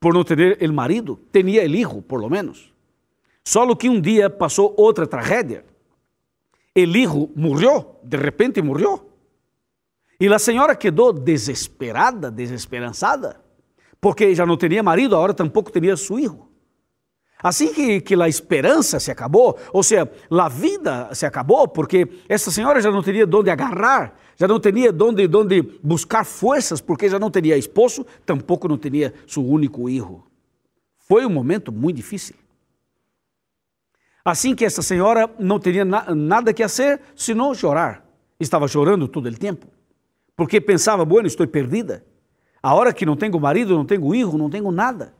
por 0.00 0.14
não 0.14 0.22
ter 0.22 0.58
o 0.62 0.72
marido, 0.72 1.18
tinha 1.32 1.62
o 1.62 1.66
hijo, 1.66 2.02
por 2.02 2.20
lo 2.20 2.28
menos. 2.28 2.72
Só 3.44 3.74
que 3.74 3.88
um 3.88 4.00
dia 4.00 4.28
passou 4.28 4.74
outra 4.76 5.06
tragédia. 5.06 5.64
O 6.76 6.80
hijo 6.80 7.30
morreu, 7.34 7.98
de 8.04 8.16
repente 8.16 8.62
morreu. 8.62 9.10
E 10.20 10.26
a 10.32 10.38
senhora 10.38 10.74
quedou 10.74 11.12
desesperada, 11.12 12.30
desesperançada, 12.30 13.40
porque 14.00 14.34
já 14.34 14.44
não 14.44 14.56
tinha 14.56 14.82
marido, 14.82 15.14
agora 15.14 15.32
tampouco 15.32 15.70
tinha 15.70 15.96
seu 15.96 16.16
filho. 16.16 16.47
Assim 17.40 17.72
que, 17.72 18.00
que 18.00 18.20
a 18.20 18.28
esperança 18.28 18.98
se 18.98 19.10
acabou, 19.12 19.56
ou 19.72 19.82
seja, 19.82 20.10
a 20.30 20.48
vida 20.48 21.14
se 21.14 21.24
acabou, 21.24 21.68
porque 21.68 22.08
essa 22.28 22.50
senhora 22.50 22.80
já 22.80 22.90
não 22.90 23.02
teria 23.02 23.24
de 23.24 23.36
onde 23.36 23.48
agarrar, 23.48 24.14
já 24.36 24.48
não 24.48 24.58
teria 24.58 24.92
de 24.92 25.04
onde, 25.04 25.28
de 25.28 25.36
onde 25.36 25.62
buscar 25.82 26.24
forças, 26.24 26.80
porque 26.80 27.08
já 27.08 27.18
não 27.18 27.30
teria 27.30 27.56
esposo, 27.56 28.04
tampouco 28.26 28.66
não 28.66 28.76
teria 28.76 29.14
seu 29.26 29.44
único 29.44 29.88
filho. 29.88 30.26
Foi 30.98 31.24
um 31.24 31.30
momento 31.30 31.70
muito 31.70 31.96
difícil. 31.96 32.34
Assim 34.24 34.54
que 34.54 34.64
essa 34.64 34.82
senhora 34.82 35.30
não 35.38 35.60
teria 35.60 35.84
na, 35.84 36.14
nada 36.14 36.52
que 36.52 36.62
fazer 36.62 37.00
senão 37.14 37.54
chorar. 37.54 38.04
Estava 38.38 38.66
chorando 38.66 39.06
todo 39.06 39.26
o 39.26 39.34
tempo, 39.34 39.66
porque 40.36 40.60
pensava, 40.60 41.04
bueno, 41.04 41.28
estou 41.28 41.46
perdida. 41.46 42.04
A 42.60 42.74
hora 42.74 42.92
que 42.92 43.06
não 43.06 43.16
tenho 43.16 43.38
marido, 43.38 43.76
não 43.76 43.84
tenho 43.84 44.12
filho, 44.12 44.36
não 44.36 44.50
tenho 44.50 44.70
nada. 44.72 45.14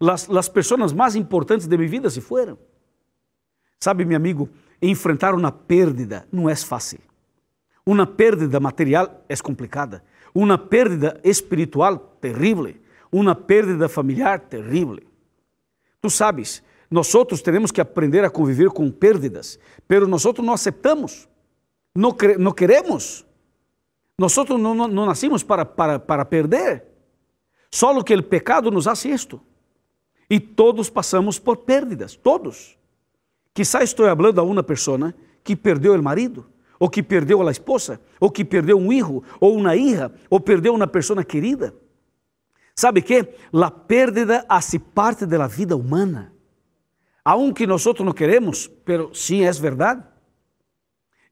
Las, 0.00 0.48
pessoas 0.48 0.92
mais 0.92 1.16
importantes 1.16 1.66
de 1.66 1.76
minha 1.76 1.88
vida 1.88 2.10
se 2.10 2.20
foram. 2.20 2.58
Sabe, 3.80 4.04
meu 4.04 4.16
amigo, 4.16 4.48
enfrentar 4.80 5.34
uma 5.34 5.50
perda 5.50 6.26
não 6.30 6.48
é 6.48 6.56
fácil. 6.56 7.00
Uma 7.84 8.06
perda 8.06 8.58
material 8.60 9.24
é 9.28 9.36
complicada. 9.36 10.02
Uma 10.34 10.58
perda 10.58 11.20
espiritual 11.24 11.98
terrível. 12.20 12.74
Uma 13.10 13.34
perda 13.34 13.88
familiar 13.88 14.40
terrível. 14.40 15.00
Tu 16.00 16.10
sabes, 16.10 16.62
nós 16.90 17.10
temos 17.42 17.70
que 17.70 17.80
aprender 17.80 18.24
a 18.24 18.30
conviver 18.30 18.70
com 18.70 18.90
perdas, 18.90 19.58
pero 19.88 20.06
nós 20.06 20.24
não 20.24 20.52
aceitamos, 20.52 21.28
não, 21.94 22.14
não 22.38 22.52
queremos. 22.52 23.24
Nós 24.18 24.34
não, 24.36 24.74
não, 24.74 24.88
não 24.88 25.14
para, 25.46 25.64
para, 25.64 25.98
para 25.98 26.24
perder. 26.24 26.84
Só 27.70 28.02
que 28.02 28.14
o 28.14 28.22
pecado 28.22 28.70
nos 28.70 28.86
hace 28.86 29.10
isto. 29.10 29.40
E 30.28 30.40
todos 30.40 30.90
passamos 30.90 31.38
por 31.38 31.58
perdas, 31.58 32.16
todos. 32.16 32.76
Quizá 33.54 33.82
estou 33.82 34.06
falando 34.06 34.40
a 34.40 34.42
uma 34.42 34.62
pessoa 34.62 35.14
que 35.42 35.54
perdeu 35.54 35.94
o 35.94 36.02
marido, 36.02 36.46
ou 36.78 36.90
que 36.90 37.02
perdeu 37.02 37.46
a 37.46 37.50
esposa, 37.50 38.00
ou 38.20 38.30
que 38.30 38.44
perdeu 38.44 38.76
um 38.76 38.92
filho, 38.92 39.22
ou 39.40 39.56
uma 39.56 39.76
hija, 39.76 40.12
ou 40.28 40.40
perdeu 40.40 40.74
uma 40.74 40.86
pessoa 40.86 41.24
querida. 41.24 41.74
¿Sabe 42.74 43.00
que? 43.00 43.26
A 43.52 43.70
pérdida 43.70 44.44
hace 44.48 44.78
parte 44.78 45.24
da 45.24 45.46
vida 45.46 45.76
humana. 45.76 46.32
Aunque 47.24 47.66
nós 47.66 47.82
não 48.04 48.12
queremos, 48.12 48.68
pero 48.84 49.14
sim 49.14 49.44
é 49.44 49.52
verdade. 49.52 50.02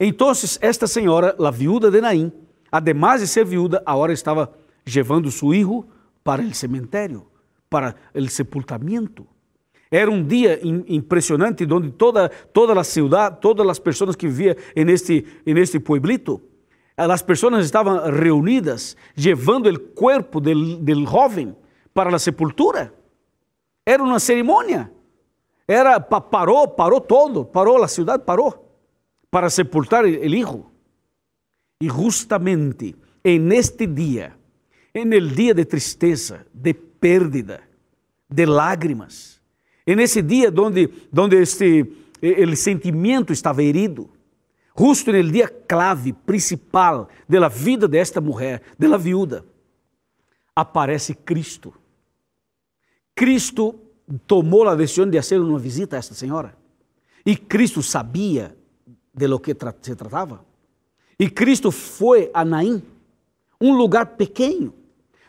Então, 0.00 0.32
esta 0.60 0.86
senhora, 0.86 1.36
a 1.38 1.50
viúva 1.50 1.90
de 1.90 2.00
Naim, 2.00 2.32
además 2.70 3.20
de 3.20 3.28
ser 3.28 3.44
viúva, 3.44 3.82
agora 3.84 4.12
estava 4.12 4.52
levando 4.86 5.30
seu 5.30 5.50
filho 5.50 5.86
para 6.22 6.42
o 6.42 6.54
cemitério 6.54 7.33
para 7.74 7.96
o 8.14 8.28
sepultamento. 8.28 9.26
Era 9.90 10.08
um 10.08 10.22
dia 10.24 10.60
impressionante 10.62 11.64
onde 11.64 11.90
toda, 11.90 12.28
toda 12.28 12.80
a 12.80 12.84
cidade, 12.84 13.40
todas 13.40 13.68
as 13.68 13.80
pessoas 13.80 14.14
que 14.14 14.28
viviam 14.28 14.54
neste, 14.76 15.26
neste 15.44 15.80
pueblito, 15.80 16.40
as 16.96 17.20
pessoas 17.22 17.64
estavam 17.64 17.98
reunidas, 18.12 18.96
levando 19.16 19.68
o 19.68 19.80
corpo 19.80 20.40
del, 20.40 21.04
jovem 21.04 21.56
para 21.92 22.14
a 22.14 22.18
sepultura. 22.20 22.94
Era 23.84 24.04
uma 24.04 24.20
cerimônia. 24.20 24.92
Era 25.66 25.98
parou, 25.98 26.68
parou 26.68 27.00
todo, 27.00 27.44
parou 27.44 27.82
a 27.82 27.88
cidade, 27.88 28.22
parou 28.24 28.72
para 29.32 29.50
sepultar 29.50 30.04
o 30.04 30.08
hijo. 30.08 30.70
E 31.80 31.88
justamente 31.88 32.94
en 33.24 33.50
este 33.50 33.88
dia, 33.88 34.38
en 34.92 35.12
el 35.12 35.34
dia 35.34 35.52
de 35.54 35.64
tristeza, 35.64 36.46
de 36.52 36.72
pérdida, 36.72 37.63
de 38.34 38.46
lágrimas. 38.46 39.40
E 39.86 39.94
nesse 39.94 40.20
dia 40.22 40.52
onde, 40.56 40.90
onde 41.16 41.40
este, 41.40 41.86
el 42.20 42.56
sentimento 42.56 43.32
estava 43.32 43.62
herido, 43.62 44.10
justo 44.76 45.12
no 45.12 45.22
dia 45.30 45.48
clave, 45.48 46.12
principal 46.12 47.08
da 47.28 47.48
vida 47.48 47.86
desta 47.86 48.20
mulher, 48.20 48.60
da 48.76 48.96
viúva, 48.96 49.44
aparece 50.54 51.14
Cristo. 51.14 51.72
Cristo 53.14 53.76
tomou 54.26 54.68
a 54.68 54.74
decisão 54.74 55.08
de 55.08 55.20
fazer 55.22 55.38
uma 55.38 55.58
visita 55.58 55.96
a 55.96 55.98
esta 56.00 56.14
senhora. 56.14 56.56
E 57.24 57.36
Cristo 57.36 57.82
sabia 57.82 58.56
de 59.14 59.26
lo 59.28 59.38
que 59.38 59.54
tra 59.54 59.72
se 59.80 59.94
tratava. 59.94 60.44
E 61.18 61.30
Cristo 61.30 61.70
foi 61.70 62.30
a 62.34 62.44
Naim, 62.44 62.82
um 63.60 63.76
lugar 63.76 64.16
pequeno, 64.16 64.74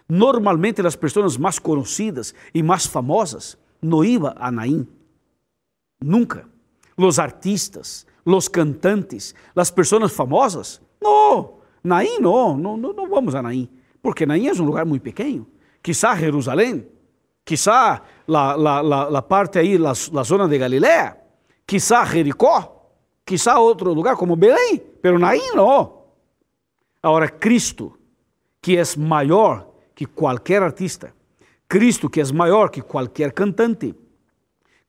Normalmente 0.08 0.86
as 0.86 0.96
pessoas 0.96 1.38
mais 1.38 1.58
conhecidas 1.58 2.34
e 2.54 2.62
mais 2.62 2.86
famosas 2.86 3.58
não 3.82 4.04
iam 4.04 4.34
a 4.36 4.52
Naim. 4.52 4.88
Nunca. 6.02 6.48
Os 6.98 7.20
artistas, 7.20 8.06
os 8.24 8.48
cantantes, 8.48 9.34
as 9.56 9.72
pessoas 9.72 10.12
famosas, 10.14 10.82
não. 11.02 11.56
Naim 11.84 12.20
não, 12.20 12.58
não, 12.58 12.78
não 12.78 13.10
vamos 13.10 13.36
a 13.36 13.42
Naim. 13.42 13.70
Porque 14.02 14.26
Naim 14.26 14.48
é 14.48 14.54
um 14.54 14.66
lugar 14.66 14.86
muito 14.86 15.02
pequeno. 15.02 15.48
Quizá 15.82 16.16
Jerusalém, 16.16 16.88
quizá 17.44 18.02
la, 18.28 18.56
la, 18.56 18.82
la, 18.82 19.10
la 19.10 19.22
parte 19.22 19.60
aí, 19.60 19.78
la, 19.78 19.94
zona 19.94 20.48
de 20.48 20.58
Galiléia, 20.58 21.18
quizá 21.66 22.04
Jericó, 22.06 22.92
quizá 23.24 23.60
outro 23.60 23.94
lugar 23.94 24.16
como 24.16 24.36
Belém, 24.36 24.82
pero 25.02 25.20
Naim 25.20 25.54
não. 25.54 26.06
Agora, 27.02 27.30
Cristo, 27.30 27.98
que 28.62 28.78
é 28.78 28.84
maior 28.98 29.75
que 29.96 30.06
qualquer 30.06 30.62
artista, 30.62 31.14
Cristo 31.68 32.10
que 32.10 32.22
é 32.22 32.34
maior 32.34 32.70
que 32.70 32.82
qualquer 32.82 33.32
cantante, 33.32 33.96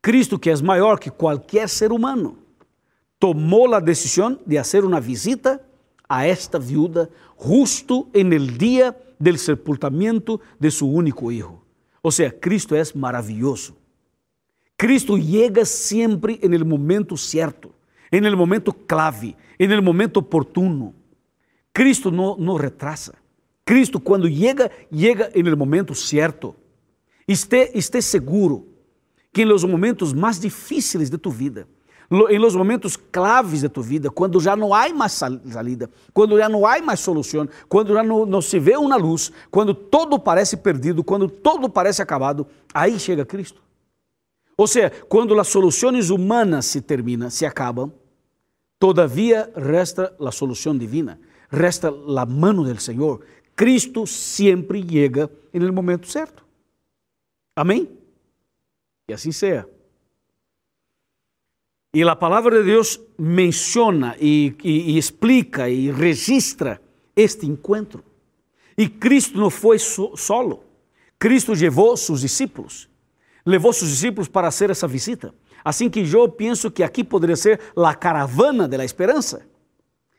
Cristo 0.03 0.39
que 0.39 0.51
é 0.51 0.57
maior 0.57 0.99
que 0.99 1.11
qualquer 1.11 1.69
ser 1.69 1.93
humano, 1.93 2.39
tomou 3.19 3.73
a 3.75 3.81
decisão 3.81 4.39
de 4.45 4.57
fazer 4.57 4.85
uma 4.85 5.01
visita 5.01 5.61
a 6.09 6.27
esta 6.27 6.59
viúva 6.59 7.09
justo 7.37 8.09
en 8.13 8.33
el 8.33 8.59
dia 8.59 8.97
del 9.19 9.39
sepultamento 9.39 10.41
de 10.59 10.71
su 10.71 10.87
único 10.87 11.33
hijo. 11.33 11.63
Ou 12.03 12.13
seja, 12.13 12.31
Cristo 12.31 12.75
é 12.77 12.83
maravilhoso. 12.95 13.77
Cristo 14.77 15.19
chega 15.19 15.65
sempre 15.65 16.39
en 16.43 16.53
el 16.53 16.65
momento 16.65 17.17
certo, 17.17 17.73
en 18.11 18.25
el 18.25 18.37
momento 18.37 18.73
clave, 18.73 19.35
en 19.59 19.73
el 19.73 19.83
momento 19.83 20.21
oportuno. 20.21 20.95
Cristo 21.73 22.11
não 22.11 22.57
retrasa. 22.57 23.15
Cristo, 23.67 24.01
quando 24.01 24.31
chega, 24.31 24.71
chega 24.91 25.31
no 25.35 25.57
momento 25.57 25.95
certo. 25.95 26.55
Esté, 27.29 27.73
esté 27.75 28.01
seguro 28.01 28.69
que 29.33 29.45
nos 29.45 29.65
momentos 29.65 30.15
mais 30.15 30.39
difíceis 30.39 31.11
de 31.11 31.19
tu 31.19 31.31
vida, 31.31 31.69
em 32.31 32.39
los 32.39 32.55
momentos 32.55 32.97
claves 32.97 33.63
de 33.63 33.69
tu 33.69 33.83
vida, 33.83 34.11
quando 34.11 34.41
já 34.41 34.55
não 34.55 34.73
há 34.73 34.89
mais 34.91 35.13
salida, 35.13 35.91
quando 36.15 36.39
já 36.39 36.49
não 36.49 36.65
há 36.65 36.81
mais 36.81 37.01
solução, 37.01 37.49
quando 37.69 37.93
já 37.93 38.03
não, 38.03 38.25
não, 38.25 38.41
se 38.41 38.61
vê 38.61 38.77
uma 38.77 38.97
luz, 38.97 39.33
quando 39.51 39.75
todo 39.75 40.17
parece 40.19 40.57
perdido, 40.57 41.03
quando 41.03 41.29
todo 41.29 41.69
parece 41.69 42.01
acabado, 42.01 42.47
aí 42.73 42.99
chega 43.01 43.27
Cristo. 43.27 43.61
Ou 44.57 44.69
seja, 44.69 44.91
quando 45.09 45.39
as 45.39 45.49
soluções 45.49 46.09
humanas 46.09 46.67
se 46.67 46.81
terminam, 46.81 47.29
se 47.29 47.45
acabam, 47.45 47.93
todavia 48.79 49.51
resta 49.57 50.15
a 50.21 50.31
solução 50.31 50.79
divina, 50.79 51.19
resta 51.51 51.89
a 51.89 52.27
mão 52.27 52.63
do 52.63 52.81
Senhor. 52.81 53.21
Cristo 53.57 54.07
sempre 54.07 54.87
chega 54.87 55.31
no 55.53 55.73
momento 55.73 56.07
certo. 56.07 56.45
Amém? 57.57 57.89
E 59.09 59.15
assim 59.15 59.33
seja. 59.33 59.67
E 61.95 62.03
a 62.03 62.15
palavra 62.15 62.59
de 62.59 62.65
Deus 62.65 63.01
menciona 63.19 64.15
e, 64.21 64.55
e, 64.63 64.93
e, 64.93 64.99
explica 64.99 65.71
e 65.71 65.91
registra 65.91 66.79
este 67.17 67.47
encontro. 67.47 68.05
E 68.77 68.87
Cristo 68.87 69.39
não 69.39 69.49
foi 69.49 69.79
so, 69.79 70.15
solo. 70.15 70.63
Cristo 71.19 71.55
levou 71.55 71.97
seus 71.97 72.21
discípulos. 72.21 72.91
Levou 73.47 73.73
seus 73.73 73.91
discípulos 73.91 74.29
para 74.29 74.51
fazer 74.51 74.69
essa 74.69 74.87
visita. 74.87 75.35
Assim 75.65 75.89
que 75.89 76.01
eu 76.01 76.29
penso 76.29 76.71
que 76.71 76.83
aqui 76.83 77.03
poderia 77.03 77.37
ser 77.37 77.59
a 77.75 77.95
caravana 77.95 78.69
da 78.69 78.85
esperança. 78.85 79.49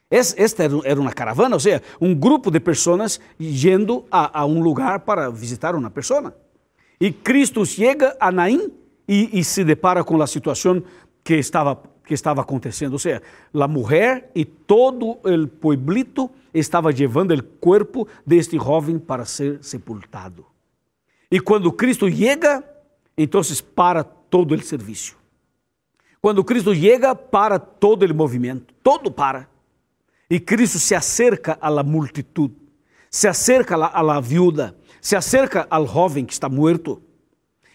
Esta 0.09 0.63
era 0.85 0.99
uma 0.99 1.11
caravana, 1.11 1.55
ou 1.55 1.59
seja, 1.59 1.81
um 1.99 2.15
grupo 2.15 2.49
de 2.49 2.61
pessoas 2.61 3.19
indo 3.37 4.05
a, 4.09 4.41
a 4.41 4.45
um 4.45 4.61
lugar 4.61 5.01
para 5.01 5.29
visitar 5.29 5.75
uma 5.75 5.89
pessoa. 5.89 6.33
E 6.99 7.11
Cristo 7.11 7.65
chega 7.65 8.15
a 8.19 8.31
Naim 8.31 8.71
e, 9.07 9.39
e 9.39 9.43
se 9.43 9.63
depara 9.65 10.03
com 10.05 10.21
a 10.21 10.27
situação 10.27 10.81
que 11.23 11.35
estava, 11.35 11.81
que 12.05 12.13
estava 12.13 12.41
acontecendo. 12.41 12.93
Ou 12.93 12.99
seja, 12.99 13.21
a 13.53 13.67
mulher 13.67 14.31
e 14.33 14.45
todo 14.45 15.17
o 15.23 15.47
pueblito 15.47 16.31
estava 16.53 16.89
levando 16.89 17.31
o 17.31 17.43
corpo 17.43 18.07
deste 18.25 18.57
jovem 18.57 18.97
para 18.97 19.25
ser 19.25 19.59
sepultado. 19.61 20.45
E 21.29 21.41
quando 21.41 21.71
Cristo 21.73 22.09
chega, 22.09 22.63
então 23.17 23.41
para 23.75 24.05
todo 24.05 24.55
o 24.55 24.61
serviço. 24.61 25.17
Quando 26.21 26.43
Cristo 26.45 26.73
chega, 26.73 27.13
para 27.13 27.59
todo 27.59 28.03
o 28.03 28.15
movimento, 28.15 28.73
todo 28.81 29.11
para. 29.11 29.49
E 30.29 30.39
Cristo 30.39 30.77
se 30.79 30.93
acerca 30.93 31.57
à 31.61 31.83
multitud, 31.83 32.53
se 33.09 33.27
acerca 33.27 33.75
à 33.75 34.01
la 34.01 34.19
viúva, 34.19 34.75
se 35.01 35.15
acerca 35.15 35.65
ao 35.69 35.87
jovem 35.87 36.25
que 36.25 36.33
está 36.33 36.49
morto. 36.49 37.01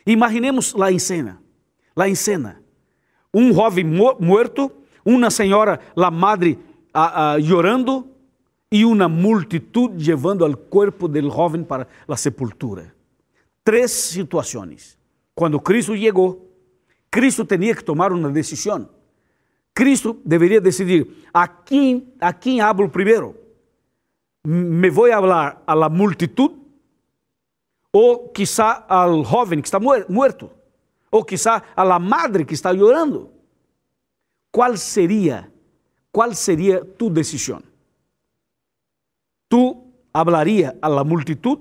Imaginemos 0.07 0.75
lá 0.75 0.93
em 0.93 0.99
cena, 0.99 1.41
lá 1.97 2.09
em 2.09 2.15
cena, 2.15 2.63
um 3.33 3.53
jovem 3.53 3.85
morto, 3.85 4.71
uma 5.05 5.31
senhora, 5.31 5.81
a 5.97 6.11
madre, 6.11 6.59
a, 6.93 7.33
a, 7.33 7.41
chorando 7.41 8.07
e 8.71 8.85
uma 8.85 9.09
multitud 9.09 9.95
levando 10.05 10.45
o 10.45 10.57
corpo 10.57 11.09
do 11.09 11.21
jovem 11.31 11.65
para 11.65 11.87
a 12.07 12.17
sepultura. 12.17 12.95
Três 13.65 13.91
situações. 13.91 14.99
Quando 15.35 15.61
Cristo 15.61 15.97
chegou, 15.97 16.51
Cristo 17.11 17.45
tinha 17.45 17.75
que 17.75 17.85
tomar 17.85 18.13
uma 18.13 18.31
decisão. 18.31 18.89
Cristo 19.75 20.21
deveria 20.25 20.61
decidir 20.61 21.29
a 21.33 21.49
quem, 21.49 22.13
a 22.21 22.33
quem 22.33 22.61
hablo 22.61 22.89
primeiro. 22.89 23.37
Me 24.45 24.91
vou 24.91 25.09
falar 25.09 25.63
la 25.67 25.89
multitud 25.89 26.53
ou 27.93 28.29
quizá 28.29 28.85
ao 28.89 29.25
jovem 29.25 29.61
que 29.61 29.69
está 29.69 29.79
muerto 29.81 30.51
ou 31.11 31.25
quizá 31.25 31.63
a 31.77 31.85
la 31.85 31.99
madre 31.99 32.45
que 32.45 32.55
está 32.55 32.75
chorando. 32.75 33.31
Qual 34.51 34.77
seria, 34.77 35.51
qual 36.11 36.35
seria 36.35 36.85
tu 36.85 37.09
decisão? 37.11 37.63
Tu 39.49 39.85
hablaria 40.13 40.77
la 40.83 41.05
multitud, 41.05 41.61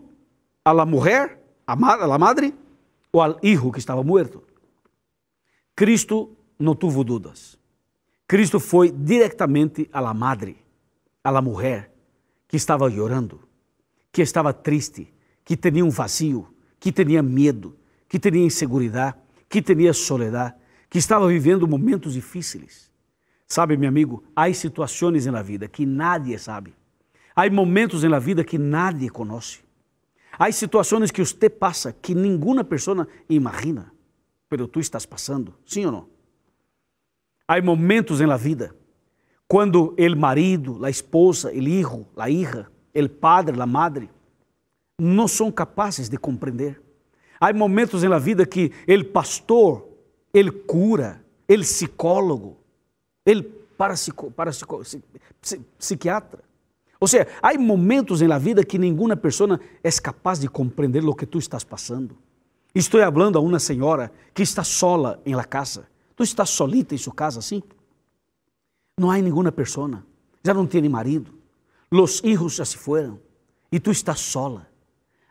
mujer, 0.88 1.40
a, 1.68 1.76
la 2.08 2.18
madre 2.18 2.54
ou 3.12 3.22
ao 3.22 3.38
hijo 3.44 3.72
que 3.72 3.80
estava 3.80 4.04
muerto? 4.04 4.44
Cristo 5.76 6.36
não 6.58 6.76
tuvo 6.76 7.04
dúvidas. 7.04 7.61
Cristo 8.32 8.62
foi 8.62 8.94
diretamente 8.94 9.90
a 9.92 10.00
la 10.00 10.14
madre, 10.14 10.56
a 11.22 11.30
la 11.30 11.42
mujer 11.42 11.92
que 12.48 12.56
estava 12.56 12.90
chorando, 12.90 13.42
que 14.10 14.22
estava 14.22 14.54
triste, 14.54 15.14
que 15.44 15.58
tinha 15.58 15.84
um 15.84 15.90
vazio, 15.90 16.48
que 16.80 16.94
tinha 16.94 17.22
medo, 17.22 17.76
que 18.08 18.18
tinha 18.18 18.46
insegurança, 18.46 19.18
que 19.50 19.62
tinha 19.62 19.92
soledade, 19.92 20.56
que 20.90 20.98
estava 20.98 21.28
vivendo 21.28 21.68
momentos 21.68 22.14
difíceis. 22.14 22.90
Sabe, 23.46 23.76
meu 23.76 23.90
amigo, 23.90 24.24
há 24.34 24.54
situações 24.54 25.26
na 25.26 25.42
vida 25.42 25.68
que 25.68 25.86
nadie 25.86 26.40
sabe. 26.40 26.74
Há 27.36 27.50
momentos 27.50 28.02
na 28.04 28.18
vida 28.18 28.46
que 28.46 28.58
nadie 28.58 29.10
conhece. 29.10 29.60
Há 30.40 30.50
situações 30.54 31.12
que 31.12 31.20
você 31.20 31.50
passa 31.50 31.92
que 31.92 32.16
nenhuma 32.16 32.64
pessoa 32.64 33.06
imagina, 33.30 33.92
pero 34.48 34.70
tu 34.70 34.80
estás 34.80 35.06
passando, 35.06 35.54
sim 35.66 35.86
ou 35.86 35.92
não? 35.92 36.21
Há 37.52 37.62
momentos 37.62 38.22
na 38.22 38.38
vida 38.38 38.74
quando 39.46 39.94
o 40.00 40.18
marido, 40.18 40.86
a 40.86 40.90
esposa, 40.90 41.52
o 41.52 41.54
hijo, 41.54 42.06
a 42.16 42.30
hija, 42.30 42.72
o 42.96 43.10
padre, 43.10 43.62
a 43.62 43.66
madre, 43.66 44.10
não 44.98 45.28
são 45.28 45.52
capazes 45.52 46.08
de 46.08 46.18
compreender. 46.18 46.82
Há 47.42 47.52
momentos 47.52 48.04
na 48.04 48.18
vida 48.18 48.46
que 48.46 48.72
o 48.88 49.04
pastor, 49.04 49.86
ele 50.34 50.50
cura, 50.50 51.22
ele 51.46 51.64
psicólogo, 51.64 52.56
ele 53.26 53.44
parapsico, 53.44 54.32
parapsico, 54.32 54.82
psiquiatra. 55.78 56.40
Ou 57.02 57.08
seja, 57.10 57.28
há 57.42 57.54
momentos 57.58 58.22
na 58.22 58.38
vida 58.38 58.64
que 58.64 58.80
nenhuma 58.80 59.18
pessoa 59.18 59.60
é 59.84 59.92
capaz 59.92 60.40
de 60.40 60.48
compreender 60.48 61.04
o 61.04 61.14
que 61.14 61.26
tu 61.26 61.38
estás 61.38 61.66
passando. 61.66 62.18
Estou 62.74 63.02
falando 63.02 63.38
a 63.38 63.42
uma 63.42 63.60
senhora 63.60 64.10
que 64.34 64.42
está 64.42 64.64
sola 64.64 65.22
em 65.26 65.36
la 65.36 65.44
casa. 65.44 65.92
Tu 66.16 66.24
estás 66.24 66.50
solita 66.50 66.94
em 66.94 66.98
sua 66.98 67.14
casa 67.14 67.40
assim? 67.40 67.62
Não 69.00 69.10
há 69.10 69.18
nenhuma 69.18 69.52
pessoa. 69.52 70.06
Já 70.44 70.54
não 70.54 70.68
tem 70.68 70.88
marido. 70.88 71.34
Os 71.90 72.22
hijos 72.24 72.56
já 72.56 72.66
se 72.66 72.78
foram. 72.78 73.20
E 73.72 73.80
tu 73.80 73.92
estás 73.92 74.20
sola. 74.20 74.72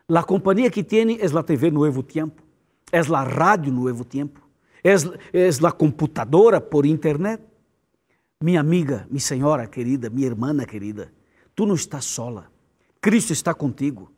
La 0.08 0.24
companhia 0.24 0.70
que 0.70 0.82
tem 0.82 1.20
é 1.20 1.26
a 1.26 1.42
TV 1.42 1.70
Nuevo 1.70 2.02
Tempo, 2.02 2.42
é 2.90 2.98
a 2.98 3.22
rádio 3.22 3.72
Nuevo 3.72 4.04
Tempo, 4.04 4.40
é, 4.82 4.90
é 4.92 5.48
a 5.64 5.70
computadora 5.70 6.60
por 6.60 6.84
internet. 6.84 7.40
Minha 8.42 8.58
amiga, 8.58 9.06
minha 9.08 9.20
senhora 9.20 9.68
querida, 9.68 10.10
minha 10.10 10.26
irmã 10.26 10.56
querida, 10.66 11.12
tu 11.54 11.64
não 11.64 11.76
estás 11.76 12.06
sola. 12.06 12.50
Cristo 13.00 13.32
está 13.32 13.54
contigo. 13.54 14.10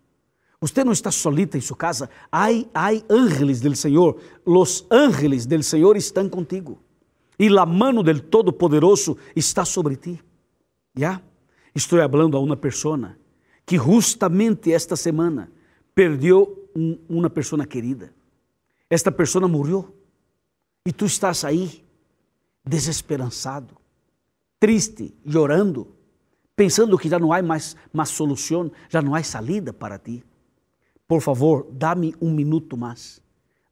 Você 0.63 0.85
não 0.85 0.93
está 0.93 1.11
solita 1.11 1.59
em 1.59 1.61
sua 1.61 1.77
casa. 1.77 2.09
Hay, 2.31 2.71
hay 2.73 3.05
ángeles 3.11 3.61
del 3.61 3.75
Senhor. 3.75 4.17
Los 4.47 4.87
ángeles 4.89 5.45
del 5.45 5.65
Senhor 5.65 5.97
estão 5.97 6.29
contigo. 6.29 6.79
E 7.37 7.49
a 7.49 7.67
mano 7.67 8.01
del 8.01 8.23
Todo-Poderoso 8.23 9.17
está 9.35 9.65
sobre 9.65 9.97
ti. 9.97 10.23
Já? 10.95 11.21
Estou 11.75 11.99
falando 12.09 12.37
a 12.37 12.41
uma 12.41 12.57
pessoa 12.57 13.17
que 13.67 13.77
justamente 13.77 14.73
esta 14.73 14.95
semana 14.95 15.51
perdeu 15.97 16.71
um, 16.77 16.97
uma 17.09 17.29
pessoa 17.29 17.67
querida. 17.67 18.15
Esta 18.89 19.11
pessoa 19.11 19.49
morreu. 19.49 19.93
E 20.87 20.93
tu 20.93 21.07
estás 21.07 21.45
aí, 21.45 21.85
desesperançado, 22.65 23.77
triste, 24.61 25.13
chorando, 25.29 25.89
pensando 26.55 26.97
que 26.97 27.09
já 27.09 27.19
não 27.19 27.33
há 27.33 27.43
mais, 27.43 27.77
mais 27.93 28.11
solução, 28.11 28.71
já 28.89 29.03
não 29.03 29.13
há 29.13 29.23
saída 29.25 29.73
para 29.73 29.99
ti. 29.99 30.23
Por 31.07 31.21
favor, 31.21 31.67
dá-me 31.71 32.15
um 32.21 32.31
minuto 32.31 32.77
mais. 32.77 33.21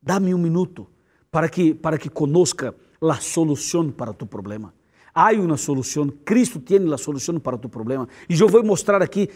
Dá-me 0.02 0.34
um 0.34 0.38
minuto 0.38 0.88
para 1.30 1.48
que, 1.48 1.74
para 1.74 1.98
que 1.98 2.08
conozca 2.08 2.74
a 3.00 3.14
solução 3.16 3.90
para 3.90 4.12
tu 4.12 4.26
problema. 4.26 4.74
Há 5.14 5.32
uma 5.32 5.56
solução, 5.56 6.08
Cristo 6.24 6.60
tem 6.60 6.92
a 6.92 6.96
solução 6.96 7.38
para 7.40 7.58
tu 7.58 7.68
problema. 7.68 8.08
E 8.28 8.38
eu 8.38 8.48
vou 8.48 8.62
mostrar 8.62 9.02
aqui, 9.02 9.28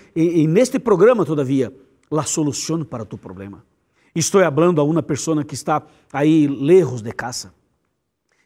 neste 0.48 0.78
programa, 0.78 1.24
todavia, 1.24 1.72
a 2.10 2.22
solução 2.22 2.84
para 2.84 3.04
tu 3.04 3.18
problema. 3.18 3.64
Estou 4.14 4.40
falando 4.40 4.80
a 4.80 4.84
uma 4.84 5.02
pessoa 5.02 5.44
que 5.44 5.54
está 5.54 5.82
aí 6.12 6.46
lejos 6.46 7.02
de 7.02 7.12
casa. 7.12 7.52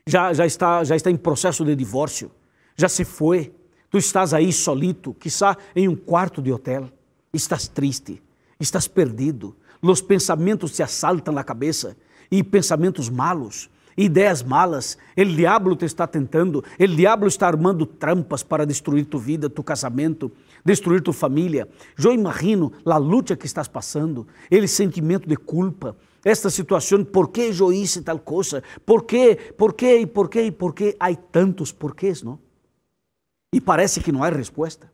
Já, 0.06 0.32
já, 0.32 0.46
está, 0.46 0.82
já 0.82 0.96
está 0.96 1.10
em 1.10 1.16
processo 1.16 1.64
de 1.64 1.76
divórcio. 1.76 2.30
Já 2.76 2.88
se 2.88 3.04
foi. 3.04 3.52
Tu 3.90 3.98
estás 3.98 4.32
aí 4.32 4.52
solito, 4.52 5.14
quizá 5.14 5.56
em 5.76 5.86
um 5.88 5.96
quarto 5.96 6.40
de 6.40 6.50
hotel. 6.50 6.88
Estás 7.32 7.68
triste, 7.68 8.22
estás 8.58 8.88
perdido. 8.88 9.56
Os 9.80 10.00
pensamentos 10.00 10.72
te 10.72 10.82
assaltam 10.82 11.32
na 11.32 11.44
cabeça 11.44 11.96
e 12.30 12.42
pensamentos 12.42 13.08
malos 13.08 13.70
ideias 13.98 14.42
malas. 14.42 14.96
O 15.16 15.24
diabo 15.24 15.74
te 15.74 15.84
está 15.84 16.06
tentando, 16.06 16.64
o 16.78 16.86
diabo 16.86 17.26
está 17.26 17.48
armando 17.48 17.84
trampas 17.84 18.44
para 18.44 18.64
destruir 18.64 19.04
tu 19.04 19.18
vida, 19.18 19.50
tu 19.50 19.62
casamento, 19.62 20.30
destruir 20.64 21.02
tu 21.02 21.12
família. 21.12 21.68
Eu 22.02 22.12
imagino 22.12 22.72
a 22.86 22.96
luta 22.96 23.36
que 23.36 23.46
estás 23.46 23.66
passando, 23.66 24.26
ele 24.48 24.68
sentimento 24.68 25.28
de 25.28 25.36
culpa, 25.36 25.96
esta 26.24 26.48
situação, 26.48 27.04
por 27.04 27.28
que 27.30 27.50
eu 27.58 27.72
hice 27.72 28.02
tal 28.02 28.18
coisa, 28.18 28.62
por 28.86 29.04
que, 29.04 29.34
por 29.56 29.74
que, 29.74 29.98
e 29.98 30.06
por 30.06 30.28
que, 30.28 30.42
e 30.42 30.52
por 30.52 30.74
que, 30.74 30.96
há 30.98 31.14
tantos 31.14 31.72
porquês, 31.72 32.22
não? 32.22 32.38
E 33.52 33.60
parece 33.60 34.00
que 34.00 34.12
não 34.12 34.22
há 34.22 34.28
resposta, 34.28 34.90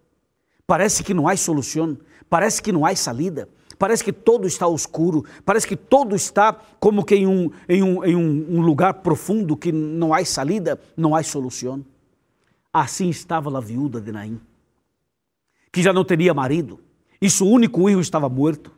parece 0.67 1.03
que 1.03 1.15
não 1.15 1.29
há 1.29 1.37
solução, 1.37 1.97
parece 2.29 2.63
que 2.63 2.73
não 2.73 2.85
há 2.85 2.95
salida, 2.95 3.49
parece 3.79 4.03
que 4.03 4.13
todo 4.13 4.47
está 4.47 4.69
escuro, 4.69 5.25
parece 5.45 5.67
que 5.67 5.77
todo 5.77 6.15
está 6.15 6.53
como 6.81 7.05
que 7.05 7.15
em 7.15 7.27
um, 7.27 7.51
em 7.69 7.83
um, 7.83 8.05
em 8.05 8.17
um, 8.17 8.61
lugar 8.61 8.95
profundo 8.95 9.57
que 9.57 9.73
não 9.73 10.15
há 10.15 10.25
salida, 10.25 10.81
não 10.97 11.15
há 11.15 11.23
solução. 11.23 11.85
Assim 12.73 13.09
estava 13.09 13.57
a 13.57 13.61
viúva 13.61 14.01
de 14.01 14.11
Naim, 14.11 14.41
que 15.73 15.83
já 15.83 15.93
não 15.93 16.05
teria 16.05 16.35
marido, 16.35 16.81
e 17.21 17.31
seu 17.31 17.47
único 17.47 17.87
filho 17.87 18.01
estava 18.01 18.29
morto. 18.29 18.73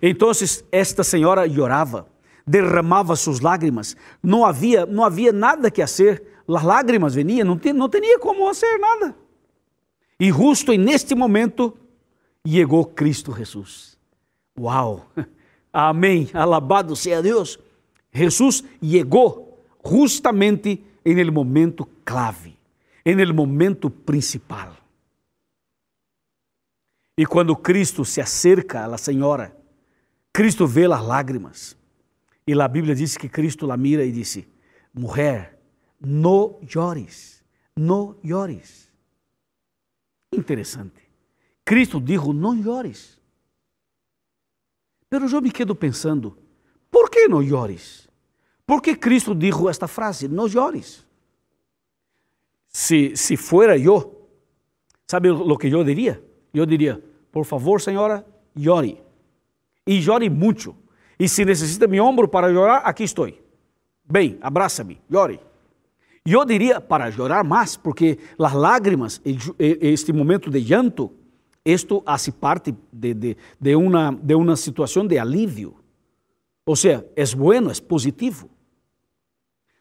Então 0.00 0.30
esta 0.70 1.04
senhora 1.04 1.48
chorava, 1.48 2.06
derramava 2.46 3.16
suas 3.16 3.40
lágrimas, 3.40 3.96
não 4.22 4.44
havia, 4.44 4.86
não 4.86 5.04
havia 5.04 5.32
nada 5.32 5.70
que 5.70 5.80
fazer, 5.80 6.22
as 6.48 6.62
lágrimas 6.62 7.14
veniam, 7.14 7.46
não, 7.46 7.58
tinha, 7.58 7.74
não 7.74 7.88
tinha 7.88 8.18
como 8.18 8.46
fazer 8.46 8.78
nada. 8.78 9.21
E 10.22 10.30
justo 10.30 10.72
neste 10.78 11.16
momento 11.16 11.76
chegou 12.46 12.86
Cristo 12.86 13.34
Jesus. 13.34 13.98
Uau! 14.56 15.10
Amém. 15.72 16.30
Alabado 16.32 16.94
seja 16.94 17.20
Deus. 17.20 17.58
Jesus 18.12 18.62
chegou 18.80 19.66
justamente 19.84 20.80
em 21.04 21.18
el 21.18 21.32
momento 21.32 21.84
clave, 22.04 22.56
em 23.04 23.20
el 23.20 23.34
momento 23.34 23.90
principal. 23.90 24.76
E 27.18 27.26
quando 27.26 27.56
Cristo 27.56 28.04
se 28.04 28.20
acerca 28.20 28.84
à 28.84 28.96
senhora, 28.96 29.56
Cristo 30.32 30.68
vê 30.68 30.84
as 30.84 31.04
lágrimas. 31.04 31.76
E 32.46 32.52
a 32.52 32.68
Bíblia 32.68 32.94
diz 32.94 33.16
que 33.16 33.28
Cristo 33.28 33.66
la 33.66 33.76
mira 33.76 34.04
e 34.04 34.12
disse: 34.12 34.46
Mulher, 34.94 35.58
no 36.00 36.60
llores, 36.62 37.42
no 37.76 38.16
llores. 38.22 38.91
Interessante. 40.32 41.02
Cristo 41.64 42.00
dijo: 42.00 42.32
Não 42.32 42.54
llores. 42.54 43.20
Pero 45.08 45.28
eu 45.28 45.42
me 45.42 45.50
quedo 45.50 45.74
pensando: 45.74 46.38
por 46.90 47.10
que 47.10 47.28
não 47.28 47.42
llores? 47.42 48.08
Por 48.66 48.80
que 48.80 48.96
Cristo 48.96 49.34
dijo 49.34 49.68
esta 49.68 49.86
frase: 49.86 50.26
Não 50.28 50.46
llores? 50.46 51.06
Se, 52.68 53.14
se 53.16 53.36
fuera 53.36 53.76
eu, 53.76 54.28
sabe 55.06 55.30
o 55.30 55.58
que 55.58 55.68
eu 55.68 55.84
diria? 55.84 56.22
Eu 56.54 56.66
diria: 56.66 57.02
por 57.30 57.44
favor, 57.46 57.80
senhora, 57.80 58.24
llore. 58.54 59.02
E 59.86 60.00
llore 60.00 60.28
muito. 60.28 60.76
E 61.18 61.28
se 61.28 61.44
necessita 61.44 61.86
meu 61.86 62.04
ombro 62.04 62.28
para 62.28 62.52
chorar, 62.52 62.82
aqui 62.84 63.04
estou. 63.04 63.30
Bem, 64.04 64.38
abraça-me, 64.40 65.00
llore. 65.10 65.40
Eu 66.24 66.44
diria 66.44 66.80
para 66.80 67.10
chorar 67.10 67.44
mais, 67.44 67.76
porque 67.76 68.18
as 68.38 68.52
lágrimas, 68.52 69.20
este 69.58 70.12
momento 70.12 70.50
de 70.50 70.60
llanto, 70.60 71.12
isto 71.64 72.02
hace 72.06 72.30
parte 72.30 72.74
de, 72.92 73.14
de, 73.14 73.36
de, 73.60 73.74
uma, 73.74 74.12
de 74.12 74.34
uma 74.34 74.56
situação 74.56 75.06
de 75.06 75.18
alívio. 75.18 75.74
Ou 76.64 76.76
seja, 76.76 77.04
é 77.16 77.24
bueno, 77.34 77.70
é 77.70 77.74
positivo. 77.80 78.48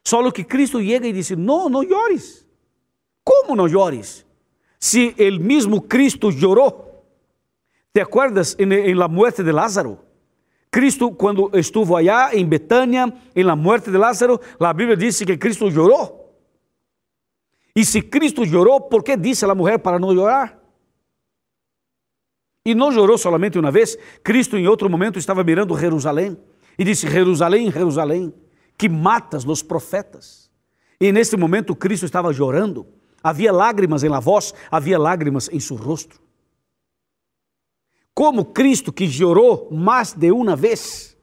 Só 0.03 0.29
que 0.31 0.43
Cristo 0.43 0.81
chega 0.81 1.07
e 1.07 1.13
diz: 1.13 1.29
Não, 1.31 1.69
não 1.69 1.83
llores. 1.83 2.45
Como 3.23 3.55
não 3.55 3.67
llores? 3.67 4.25
Se 4.79 5.15
o 5.19 5.39
mesmo 5.39 5.79
Cristo 5.81 6.31
chorou 6.31 6.91
¿Te 7.93 7.99
acuerdas 7.99 8.55
en, 8.57 8.97
la 8.97 9.09
muerte 9.09 9.43
de 9.43 9.51
Lázaro? 9.51 10.05
Cristo, 10.69 11.11
cuando 11.11 11.51
estuvo 11.53 11.97
allá 11.97 12.29
en 12.31 12.49
Betania, 12.49 13.13
en 13.35 13.45
la 13.45 13.55
muerte 13.55 13.91
de 13.91 13.99
Lázaro, 13.99 14.39
la 14.59 14.71
Biblia 14.71 14.95
dice 14.95 15.25
que 15.25 15.37
Cristo 15.37 15.69
lloró. 15.69 16.20
Y 17.75 17.85
si 17.85 18.01
Cristo 18.01 18.43
lloró, 18.43 18.89
¿por 18.89 19.03
qué 19.03 19.15
dice 19.15 19.47
la 19.47 19.55
mujer 19.55 19.81
para 19.81 19.99
no 19.99 20.11
llorar? 20.13 20.59
E 22.65 22.75
não 22.75 22.91
chorou 22.91 23.17
somente 23.17 23.57
uma 23.57 23.71
vez, 23.71 23.97
Cristo 24.23 24.55
em 24.55 24.67
outro 24.67 24.89
momento 24.89 25.17
estava 25.17 25.43
mirando 25.43 25.77
Jerusalém 25.77 26.37
e 26.77 26.83
disse: 26.83 27.09
Jerusalém, 27.09 27.71
Jerusalém, 27.71 28.33
que 28.77 28.87
matas 28.87 29.45
os 29.45 29.63
profetas. 29.63 30.51
E 30.99 31.11
nesse 31.11 31.35
momento 31.35 31.75
Cristo 31.75 32.05
estava 32.05 32.31
chorando, 32.31 32.85
havia 33.23 33.51
lágrimas 33.51 34.03
em 34.03 34.09
la 34.09 34.19
voz, 34.19 34.53
havia 34.69 34.99
lágrimas 34.99 35.49
em 35.51 35.59
seu 35.59 35.75
rosto 35.75 36.21
como 38.13 38.45
Cristo, 38.45 38.93
que 38.93 39.09
chorou 39.09 39.67
mais 39.71 40.13
de 40.13 40.31
uma 40.31 40.55
vez, 40.55 41.17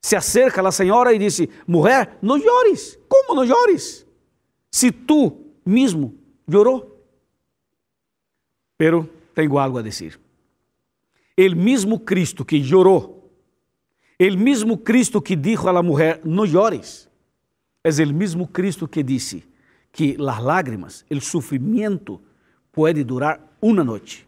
se 0.00 0.14
acerca 0.14 0.66
à 0.66 0.70
senhora 0.70 1.12
e 1.12 1.18
disse: 1.18 1.50
Mulher, 1.66 2.18
não 2.22 2.40
chores. 2.40 2.96
Como 3.08 3.34
não 3.34 3.44
chores? 3.44 4.05
Se 4.76 4.92
tu 4.92 5.54
mesmo 5.64 6.12
chorou. 6.46 7.00
Pero 8.76 9.08
tenho 9.34 9.58
algo 9.58 9.78
a 9.78 9.82
dizer. 9.82 10.20
El 11.34 11.56
mesmo 11.56 12.04
Cristo 12.04 12.44
que 12.44 12.62
chorou, 12.62 13.30
el 14.18 14.36
mesmo 14.36 14.84
Cristo 14.84 15.22
que 15.22 15.34
dijo 15.34 15.66
a 15.66 15.72
la 15.72 15.82
mulher: 15.82 16.20
Não 16.26 16.46
chores, 16.46 17.08
é 17.82 17.88
o 17.88 18.12
mesmo 18.12 18.46
Cristo 18.46 18.86
que 18.86 19.02
disse 19.02 19.44
que 19.90 20.14
las 20.18 20.42
lágrimas, 20.42 21.06
el 21.08 21.22
sufrimiento, 21.22 22.20
pode 22.70 23.02
durar 23.02 23.56
uma 23.62 23.82
noite 23.82 24.26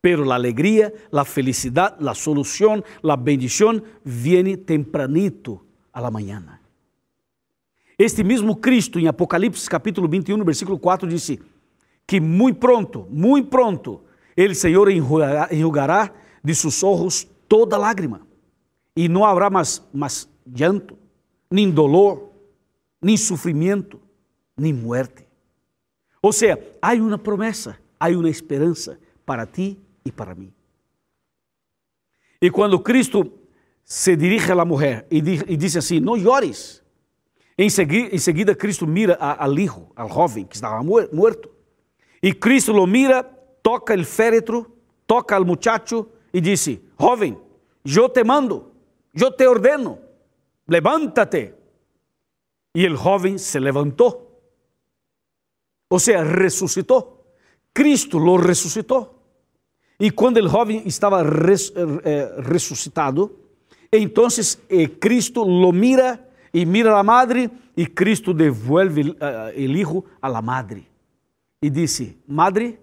pero 0.00 0.22
la 0.22 0.34
alegría, 0.34 0.92
la 1.10 1.24
felicidad, 1.24 1.98
la 1.98 2.14
solución, 2.14 2.84
la 3.00 3.16
bendición 3.16 3.82
viene 4.04 4.58
tempranito 4.58 5.64
a 5.94 6.00
la 6.02 6.10
mañana. 6.10 6.60
Este 7.98 8.24
mesmo 8.24 8.56
Cristo, 8.56 8.98
em 8.98 9.06
Apocalipse 9.06 9.70
capítulo 9.70 10.08
21, 10.08 10.42
versículo 10.44 10.78
4, 10.78 11.08
disse 11.08 11.40
que 12.06 12.20
muito 12.20 12.58
pronto, 12.58 13.06
muito 13.10 13.48
pronto, 13.48 14.02
ele, 14.36 14.54
Senhor, 14.54 14.90
enjugará 14.90 16.10
de 16.42 16.54
olhos 16.82 17.26
toda 17.48 17.78
lágrima, 17.78 18.26
e 18.96 19.08
não 19.08 19.24
haverá 19.24 19.48
mais, 19.48 19.82
mais 19.92 20.28
llanto, 20.46 20.98
nem 21.50 21.70
dolor, 21.70 22.30
nem 23.00 23.16
sofrimento, 23.16 24.00
nem 24.56 24.72
muerte. 24.72 25.26
Ou 26.20 26.32
seja, 26.32 26.58
há 26.82 26.92
uma 26.94 27.18
promessa, 27.18 27.78
há 27.98 28.08
uma 28.08 28.28
esperança 28.28 28.98
para 29.24 29.46
ti 29.46 29.78
e 30.04 30.10
para 30.10 30.34
mim. 30.34 30.52
E 32.40 32.50
quando 32.50 32.78
Cristo 32.78 33.32
se 33.84 34.16
dirige 34.16 34.50
à 34.52 34.64
mulher 34.64 35.06
e, 35.10 35.20
diz 35.20 35.76
assim: 35.76 36.00
Não 36.00 36.18
chores. 36.18 36.83
Em 37.56 37.70
seguida, 37.70 38.14
em 38.14 38.18
seguida, 38.18 38.54
Cristo 38.54 38.86
mira 38.86 39.16
ao 39.16 39.58
hijo, 39.58 39.88
ao 39.94 40.08
jovem 40.08 40.44
que 40.44 40.56
estava 40.56 40.82
morto. 40.82 41.50
E 42.22 42.32
Cristo 42.32 42.72
lo 42.72 42.86
mira, 42.86 43.22
toca 43.62 43.94
o 43.94 44.04
féretro, 44.04 44.66
toca 45.06 45.36
al 45.36 45.44
muchacho 45.44 46.06
e 46.32 46.40
disse: 46.40 46.82
Jovem, 46.98 47.38
eu 47.84 48.08
te 48.08 48.24
mando, 48.24 48.72
eu 49.14 49.30
te 49.30 49.46
ordeno, 49.46 49.98
levántate. 50.66 51.54
E 52.74 52.88
o 52.88 52.96
jovem 52.96 53.38
se 53.38 53.60
levantou. 53.60 54.24
Ou 55.88 56.00
seja, 56.00 56.24
ressuscitou. 56.24 57.24
Cristo 57.72 58.18
lo 58.18 58.36
ressuscitou. 58.36 59.14
E 60.00 60.10
quando 60.10 60.38
o 60.38 60.48
jovem 60.48 60.82
estava 60.86 61.22
res, 61.22 61.72
eh, 61.76 62.34
ressuscitado, 62.40 63.38
então 63.92 64.26
eh, 64.68 64.88
Cristo 64.88 65.44
lo 65.44 65.72
mira 65.72 66.28
e 66.54 66.64
mira 66.64 66.96
a 66.96 67.02
madre 67.02 67.50
e 67.76 67.84
Cristo 67.84 68.32
devuelve 68.32 69.00
uh, 69.00 69.50
el 69.56 69.76
hijo 69.76 70.04
a 70.22 70.28
la 70.28 70.40
madre. 70.40 70.86
E 71.60 71.68
disse: 71.68 72.16
Madre, 72.28 72.78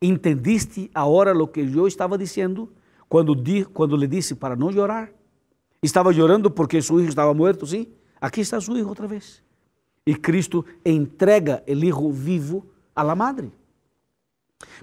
entendiste 0.00 0.88
agora 0.94 1.36
o 1.36 1.48
que 1.48 1.60
eu 1.60 1.88
estava 1.88 2.16
dizendo 2.16 2.72
quando, 3.08 3.34
di, 3.34 3.64
quando 3.64 3.96
lhe 3.96 4.06
disse 4.06 4.36
para 4.36 4.54
não 4.54 4.72
chorar? 4.72 5.10
Estava 5.82 6.12
chorando 6.12 6.50
porque 6.50 6.80
seu 6.80 6.96
filho 6.96 7.08
estava 7.08 7.34
morto, 7.34 7.66
sim? 7.66 7.88
Aqui 8.20 8.42
está 8.42 8.60
seu 8.60 8.72
filho 8.72 8.88
outra 8.88 9.08
vez. 9.08 9.42
E 10.06 10.14
Cristo 10.14 10.64
entrega 10.84 11.64
o 11.66 11.72
hijo 11.72 12.12
vivo 12.12 12.64
a 12.94 13.02
la 13.02 13.16
madre. 13.16 13.52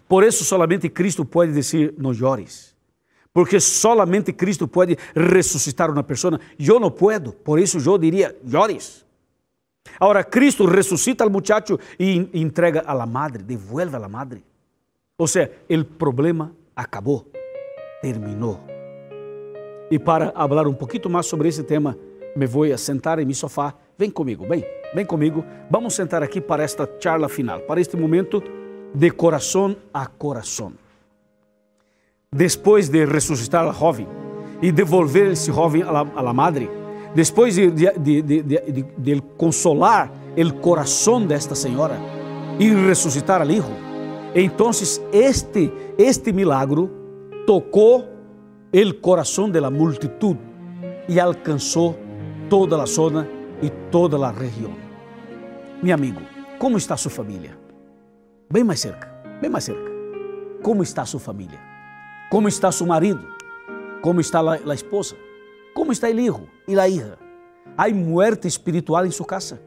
Por 0.06 0.24
isso, 0.24 0.44
solamente 0.44 0.90
Cristo 0.90 1.24
pode 1.24 1.54
dizer: 1.54 1.94
não 1.98 2.14
chores. 2.14 2.73
Porque 3.34 3.60
solamente 3.60 4.32
Cristo 4.32 4.68
pode 4.68 4.98
ressuscitar 5.16 5.90
uma 5.90 6.04
pessoa. 6.04 6.40
Eu 6.60 6.80
não 6.80 6.92
puedo, 6.92 7.34
por 7.34 7.60
isso 7.60 7.80
eu 7.80 7.98
diria: 7.98 8.36
chores. 8.50 9.04
Agora, 10.00 10.24
Cristo 10.24 10.66
ressuscita 10.66 11.24
al 11.24 11.30
muchacho 11.30 11.80
e 12.00 12.30
entrega 12.34 12.84
a 12.86 12.94
la 12.94 13.06
madre, 13.06 13.44
devuelve 13.44 13.96
a 13.96 14.00
la 14.00 14.08
madre. 14.08 14.44
Ou 15.18 15.28
seja, 15.28 15.52
o 15.70 15.84
problema 15.84 16.56
acabou, 16.76 17.28
terminou. 18.02 18.60
E 19.92 20.00
para 20.00 20.32
falar 20.32 20.68
um 20.68 20.74
pouquinho 20.74 21.10
mais 21.10 21.26
sobre 21.26 21.50
esse 21.50 21.64
tema, 21.64 21.98
me 22.36 22.46
vou 22.46 22.66
sentar 22.78 23.20
em 23.20 23.26
meu 23.26 23.36
sofá. 23.36 23.76
Vem 23.98 24.10
comigo, 24.10 24.48
bem, 24.48 24.66
vem 24.94 25.06
comigo. 25.06 25.44
Vamos 25.70 25.94
sentar 25.94 26.24
aqui 26.24 26.42
para 26.42 26.64
esta 26.64 26.90
charla 27.00 27.30
final, 27.30 27.60
para 27.62 27.82
este 27.82 27.96
momento 27.98 28.42
de 28.96 29.12
coração 29.12 29.76
a 29.94 30.08
coração. 30.08 30.74
Depois 32.34 32.90
de 32.90 33.06
ressuscitar 33.06 33.68
a 33.68 33.72
jovem, 33.72 34.08
e 34.64 34.72
devolver 34.72 35.34
esse 35.34 35.52
jovem 35.52 35.84
à 35.84 35.92
la, 35.92 36.04
la 36.22 36.34
madre, 36.34 36.70
depois 37.14 37.56
de, 37.56 37.70
de, 37.70 37.92
de, 38.00 38.42
de, 38.42 38.86
de 38.98 39.22
consolar 39.38 40.10
o 40.38 40.54
coração 40.54 41.24
desta 41.26 41.54
senhora 41.54 42.00
e 42.58 42.70
ressuscitar 42.74 43.42
al 43.42 43.52
hijo, 43.52 43.74
então 44.34 44.72
este, 45.12 45.70
este 45.98 46.32
milagro 46.32 46.90
tocou 47.46 48.06
o 48.74 48.94
coração 49.02 49.50
da 49.50 49.70
multitud 49.70 50.40
e 51.10 51.20
alcançou 51.20 52.00
toda 52.50 52.82
a 52.82 52.86
zona 52.86 53.28
e 53.62 53.70
toda 53.92 54.16
a 54.26 54.32
região. 54.32 54.72
Meu 55.84 55.94
amigo, 55.94 56.22
como 56.58 56.78
está 56.78 56.96
sua 56.96 57.12
família? 57.12 57.52
Bem 58.50 58.64
mais 58.64 58.80
cerca, 58.80 59.14
bem 59.42 59.50
mais 59.50 59.66
cerca. 59.66 59.92
Como 60.64 60.82
está 60.82 61.06
sua 61.06 61.20
família? 61.20 61.73
Como 62.34 62.48
está 62.48 62.72
seu 62.72 62.88
marido? 62.88 63.28
Como 64.02 64.20
está 64.20 64.40
a, 64.40 64.74
esposa? 64.74 65.16
Como 65.72 65.92
está 65.92 66.08
o 66.08 66.20
hijo 66.20 66.48
e 66.68 66.76
a 66.80 66.90
hija? 66.90 67.20
Há 67.78 67.88
muerte 67.90 68.48
espiritual 68.48 69.06
em 69.06 69.12
sua 69.12 69.28
casa? 69.28 69.62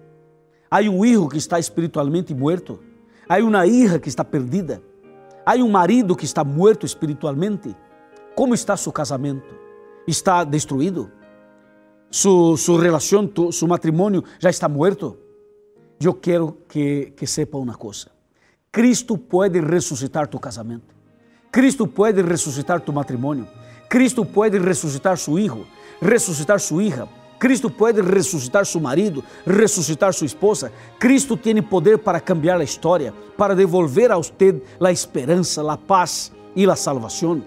Há 0.68 0.80
um 0.80 1.04
hijo 1.04 1.28
que 1.28 1.38
está 1.38 1.60
espiritualmente 1.60 2.34
muerto? 2.34 2.80
Há 3.28 3.36
uma 3.36 3.64
hija 3.68 4.00
que 4.00 4.08
está 4.08 4.24
perdida? 4.24 4.82
Há 5.46 5.54
um 5.54 5.70
marido 5.70 6.16
que 6.16 6.24
está 6.24 6.42
muerto 6.42 6.84
espiritualmente? 6.84 7.72
Como 8.34 8.52
está 8.52 8.76
seu 8.76 8.90
casamento? 8.90 9.54
Está 10.04 10.42
destruído? 10.42 11.08
Su, 12.10 12.56
su 12.56 12.76
relação, 12.78 13.30
su 13.52 13.68
matrimônio 13.68 14.24
já 14.40 14.50
está 14.50 14.68
muerto? 14.68 15.16
Eu 16.00 16.14
quero 16.14 16.58
que, 16.68 17.12
que 17.16 17.28
sepa 17.28 17.58
uma 17.58 17.76
coisa. 17.76 18.10
Cristo 18.72 19.16
pode 19.16 19.60
ressuscitar 19.60 20.26
tu 20.26 20.40
casamento. 20.40 20.95
Cristo 21.56 21.86
pode 21.86 22.20
ressuscitar 22.20 22.82
tu 22.82 22.92
matrimônio. 22.92 23.48
Cristo 23.88 24.26
pode 24.26 24.58
ressuscitar 24.58 25.16
su 25.16 25.38
hijo, 25.38 25.66
ressuscitar 26.02 26.60
su 26.60 26.82
hija. 26.82 27.08
Cristo 27.38 27.70
pode 27.70 28.02
ressuscitar 28.02 28.66
seu 28.66 28.78
marido, 28.78 29.24
ressuscitar 29.46 30.12
sua 30.12 30.26
esposa. 30.26 30.70
Cristo 30.98 31.34
tem 31.34 31.62
poder 31.62 31.96
para 31.96 32.20
cambiar 32.20 32.60
a 32.60 32.62
história, 32.62 33.14
para 33.38 33.56
devolver 33.56 34.12
a 34.12 34.18
você 34.18 34.60
a 34.78 34.92
esperança, 34.92 35.62
a 35.72 35.78
paz 35.78 36.30
e 36.54 36.68
a 36.68 36.76
salvação. 36.76 37.42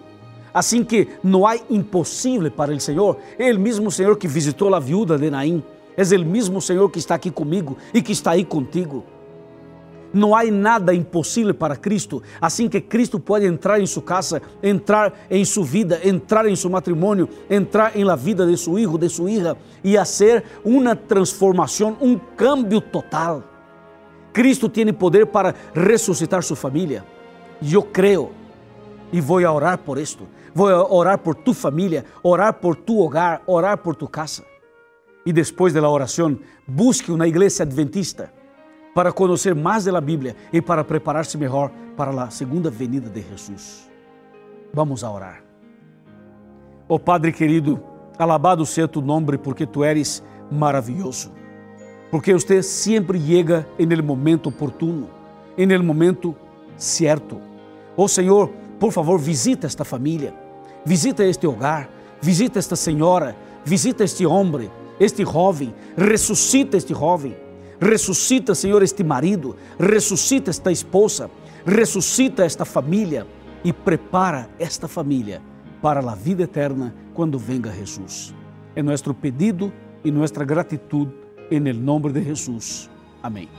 Assim 0.51 0.83
que 0.83 1.07
não 1.23 1.45
há 1.45 1.57
impossível 1.69 2.49
para 2.49 2.73
o 2.73 2.79
Senhor. 2.79 3.15
É 3.37 3.53
o 3.53 3.59
mesmo 3.59 3.91
Senhor 3.91 4.17
que 4.17 4.27
visitou 4.27 4.73
a 4.73 4.79
viúva 4.79 5.19
de 5.19 5.29
Naim. 5.29 5.63
É 5.95 6.01
o 6.01 6.25
mesmo 6.25 6.59
Senhor 6.59 6.89
que 6.89 6.97
está 6.97 7.13
aqui 7.13 7.29
comigo 7.29 7.77
e 7.93 8.01
que 8.01 8.11
está 8.11 8.31
aí 8.31 8.43
contigo. 8.43 9.05
Não 10.13 10.35
há 10.35 10.43
nada 10.45 10.93
impossível 10.93 11.53
para 11.53 11.75
Cristo. 11.75 12.21
Assim 12.41 12.67
que 12.67 12.81
Cristo 12.81 13.19
pode 13.19 13.45
entrar 13.45 13.79
em 13.79 13.85
sua 13.85 14.01
casa, 14.01 14.41
entrar 14.61 15.13
em 15.29 15.45
sua 15.45 15.63
vida, 15.63 15.99
entrar 16.03 16.47
em 16.47 16.55
seu 16.55 16.69
matrimônio, 16.69 17.29
entrar 17.49 17.95
em 17.95 18.03
la 18.03 18.15
vida 18.15 18.45
de 18.45 18.57
seu 18.57 18.75
filho, 18.75 18.97
de 18.97 19.09
sua 19.09 19.29
hija 19.29 19.57
e 19.83 19.95
fazer 19.95 20.43
uma 20.65 20.95
transformação, 20.95 21.95
um 22.01 22.17
cambio 22.17 22.81
total. 22.81 23.43
Cristo 24.33 24.67
tem 24.67 24.91
poder 24.93 25.27
para 25.27 25.53
ressuscitar 25.73 26.41
sua 26.43 26.55
família. 26.55 27.05
Eu 27.61 27.83
creio 27.83 28.31
e 29.11 29.21
vou 29.21 29.37
orar 29.37 29.77
por 29.77 29.97
isto. 29.97 30.27
Vou 30.53 30.67
orar 30.67 31.19
por 31.19 31.35
tu 31.35 31.53
família, 31.53 32.05
orar 32.23 32.53
por 32.53 32.75
tu 32.75 32.99
hogar, 32.99 33.43
orar 33.45 33.77
por 33.77 33.95
tu 33.95 34.07
casa. 34.07 34.43
E 35.25 35.31
depois 35.31 35.73
da 35.73 35.87
oração, 35.87 36.39
busque 36.67 37.11
uma 37.11 37.27
igreja 37.27 37.63
adventista 37.63 38.38
para 38.93 39.11
conhecer 39.11 39.55
mais 39.55 39.85
da 39.85 40.01
Bíblia 40.01 40.35
e 40.51 40.61
para 40.61 40.83
preparar-se 40.83 41.37
melhor 41.37 41.71
para 41.95 42.23
a 42.23 42.29
segunda 42.29 42.69
venida 42.69 43.09
de 43.09 43.21
Jesus. 43.21 43.89
Vamos 44.73 45.03
a 45.03 45.11
orar. 45.11 45.43
Oh 46.87 46.99
Padre 46.99 47.31
querido, 47.31 47.81
alabado 48.17 48.65
seja 48.65 48.87
tu 48.87 49.01
nome 49.01 49.37
porque 49.37 49.65
tu 49.65 49.83
eres 49.83 50.23
maravilhoso. 50.51 51.31
Porque 52.09 52.33
você 52.33 52.63
sempre 52.63 53.19
chega 53.19 53.67
el 53.77 54.01
momento 54.01 54.49
oportuno, 54.49 55.07
el 55.55 55.83
momento 55.83 56.35
certo. 56.75 57.39
Oh 57.95 58.07
Senhor, 58.07 58.49
por 58.79 58.91
favor, 58.91 59.19
visita 59.19 59.67
esta 59.67 59.85
família, 59.85 60.33
visita 60.83 61.23
este 61.23 61.45
hogar, 61.45 61.87
visita 62.19 62.57
esta 62.57 62.75
senhora, 62.75 63.35
visita 63.63 64.03
este 64.03 64.25
homem, 64.25 64.71
este 64.99 65.23
jovem, 65.23 65.75
ressuscita 65.95 66.75
este 66.75 66.93
jovem 66.93 67.48
Ressuscita, 67.79 68.53
Senhor, 68.53 68.83
este 68.83 69.03
marido, 69.03 69.55
ressuscita 69.79 70.49
esta 70.49 70.71
esposa, 70.71 71.29
ressuscita 71.65 72.43
esta 72.43 72.65
família 72.65 73.25
e 73.63 73.71
prepara 73.71 74.49
esta 74.59 74.87
família 74.87 75.41
para 75.81 75.99
a 75.99 76.15
vida 76.15 76.43
eterna 76.43 76.93
quando 77.13 77.39
venga 77.39 77.71
Jesus. 77.71 78.33
É 78.75 78.83
nosso 78.83 79.13
pedido 79.13 79.71
e 80.03 80.11
nossa 80.11 80.43
gratidão 80.43 81.11
em 81.51 81.59
nome 81.73 82.11
de 82.11 82.23
Jesus. 82.23 82.89
Amém. 83.23 83.49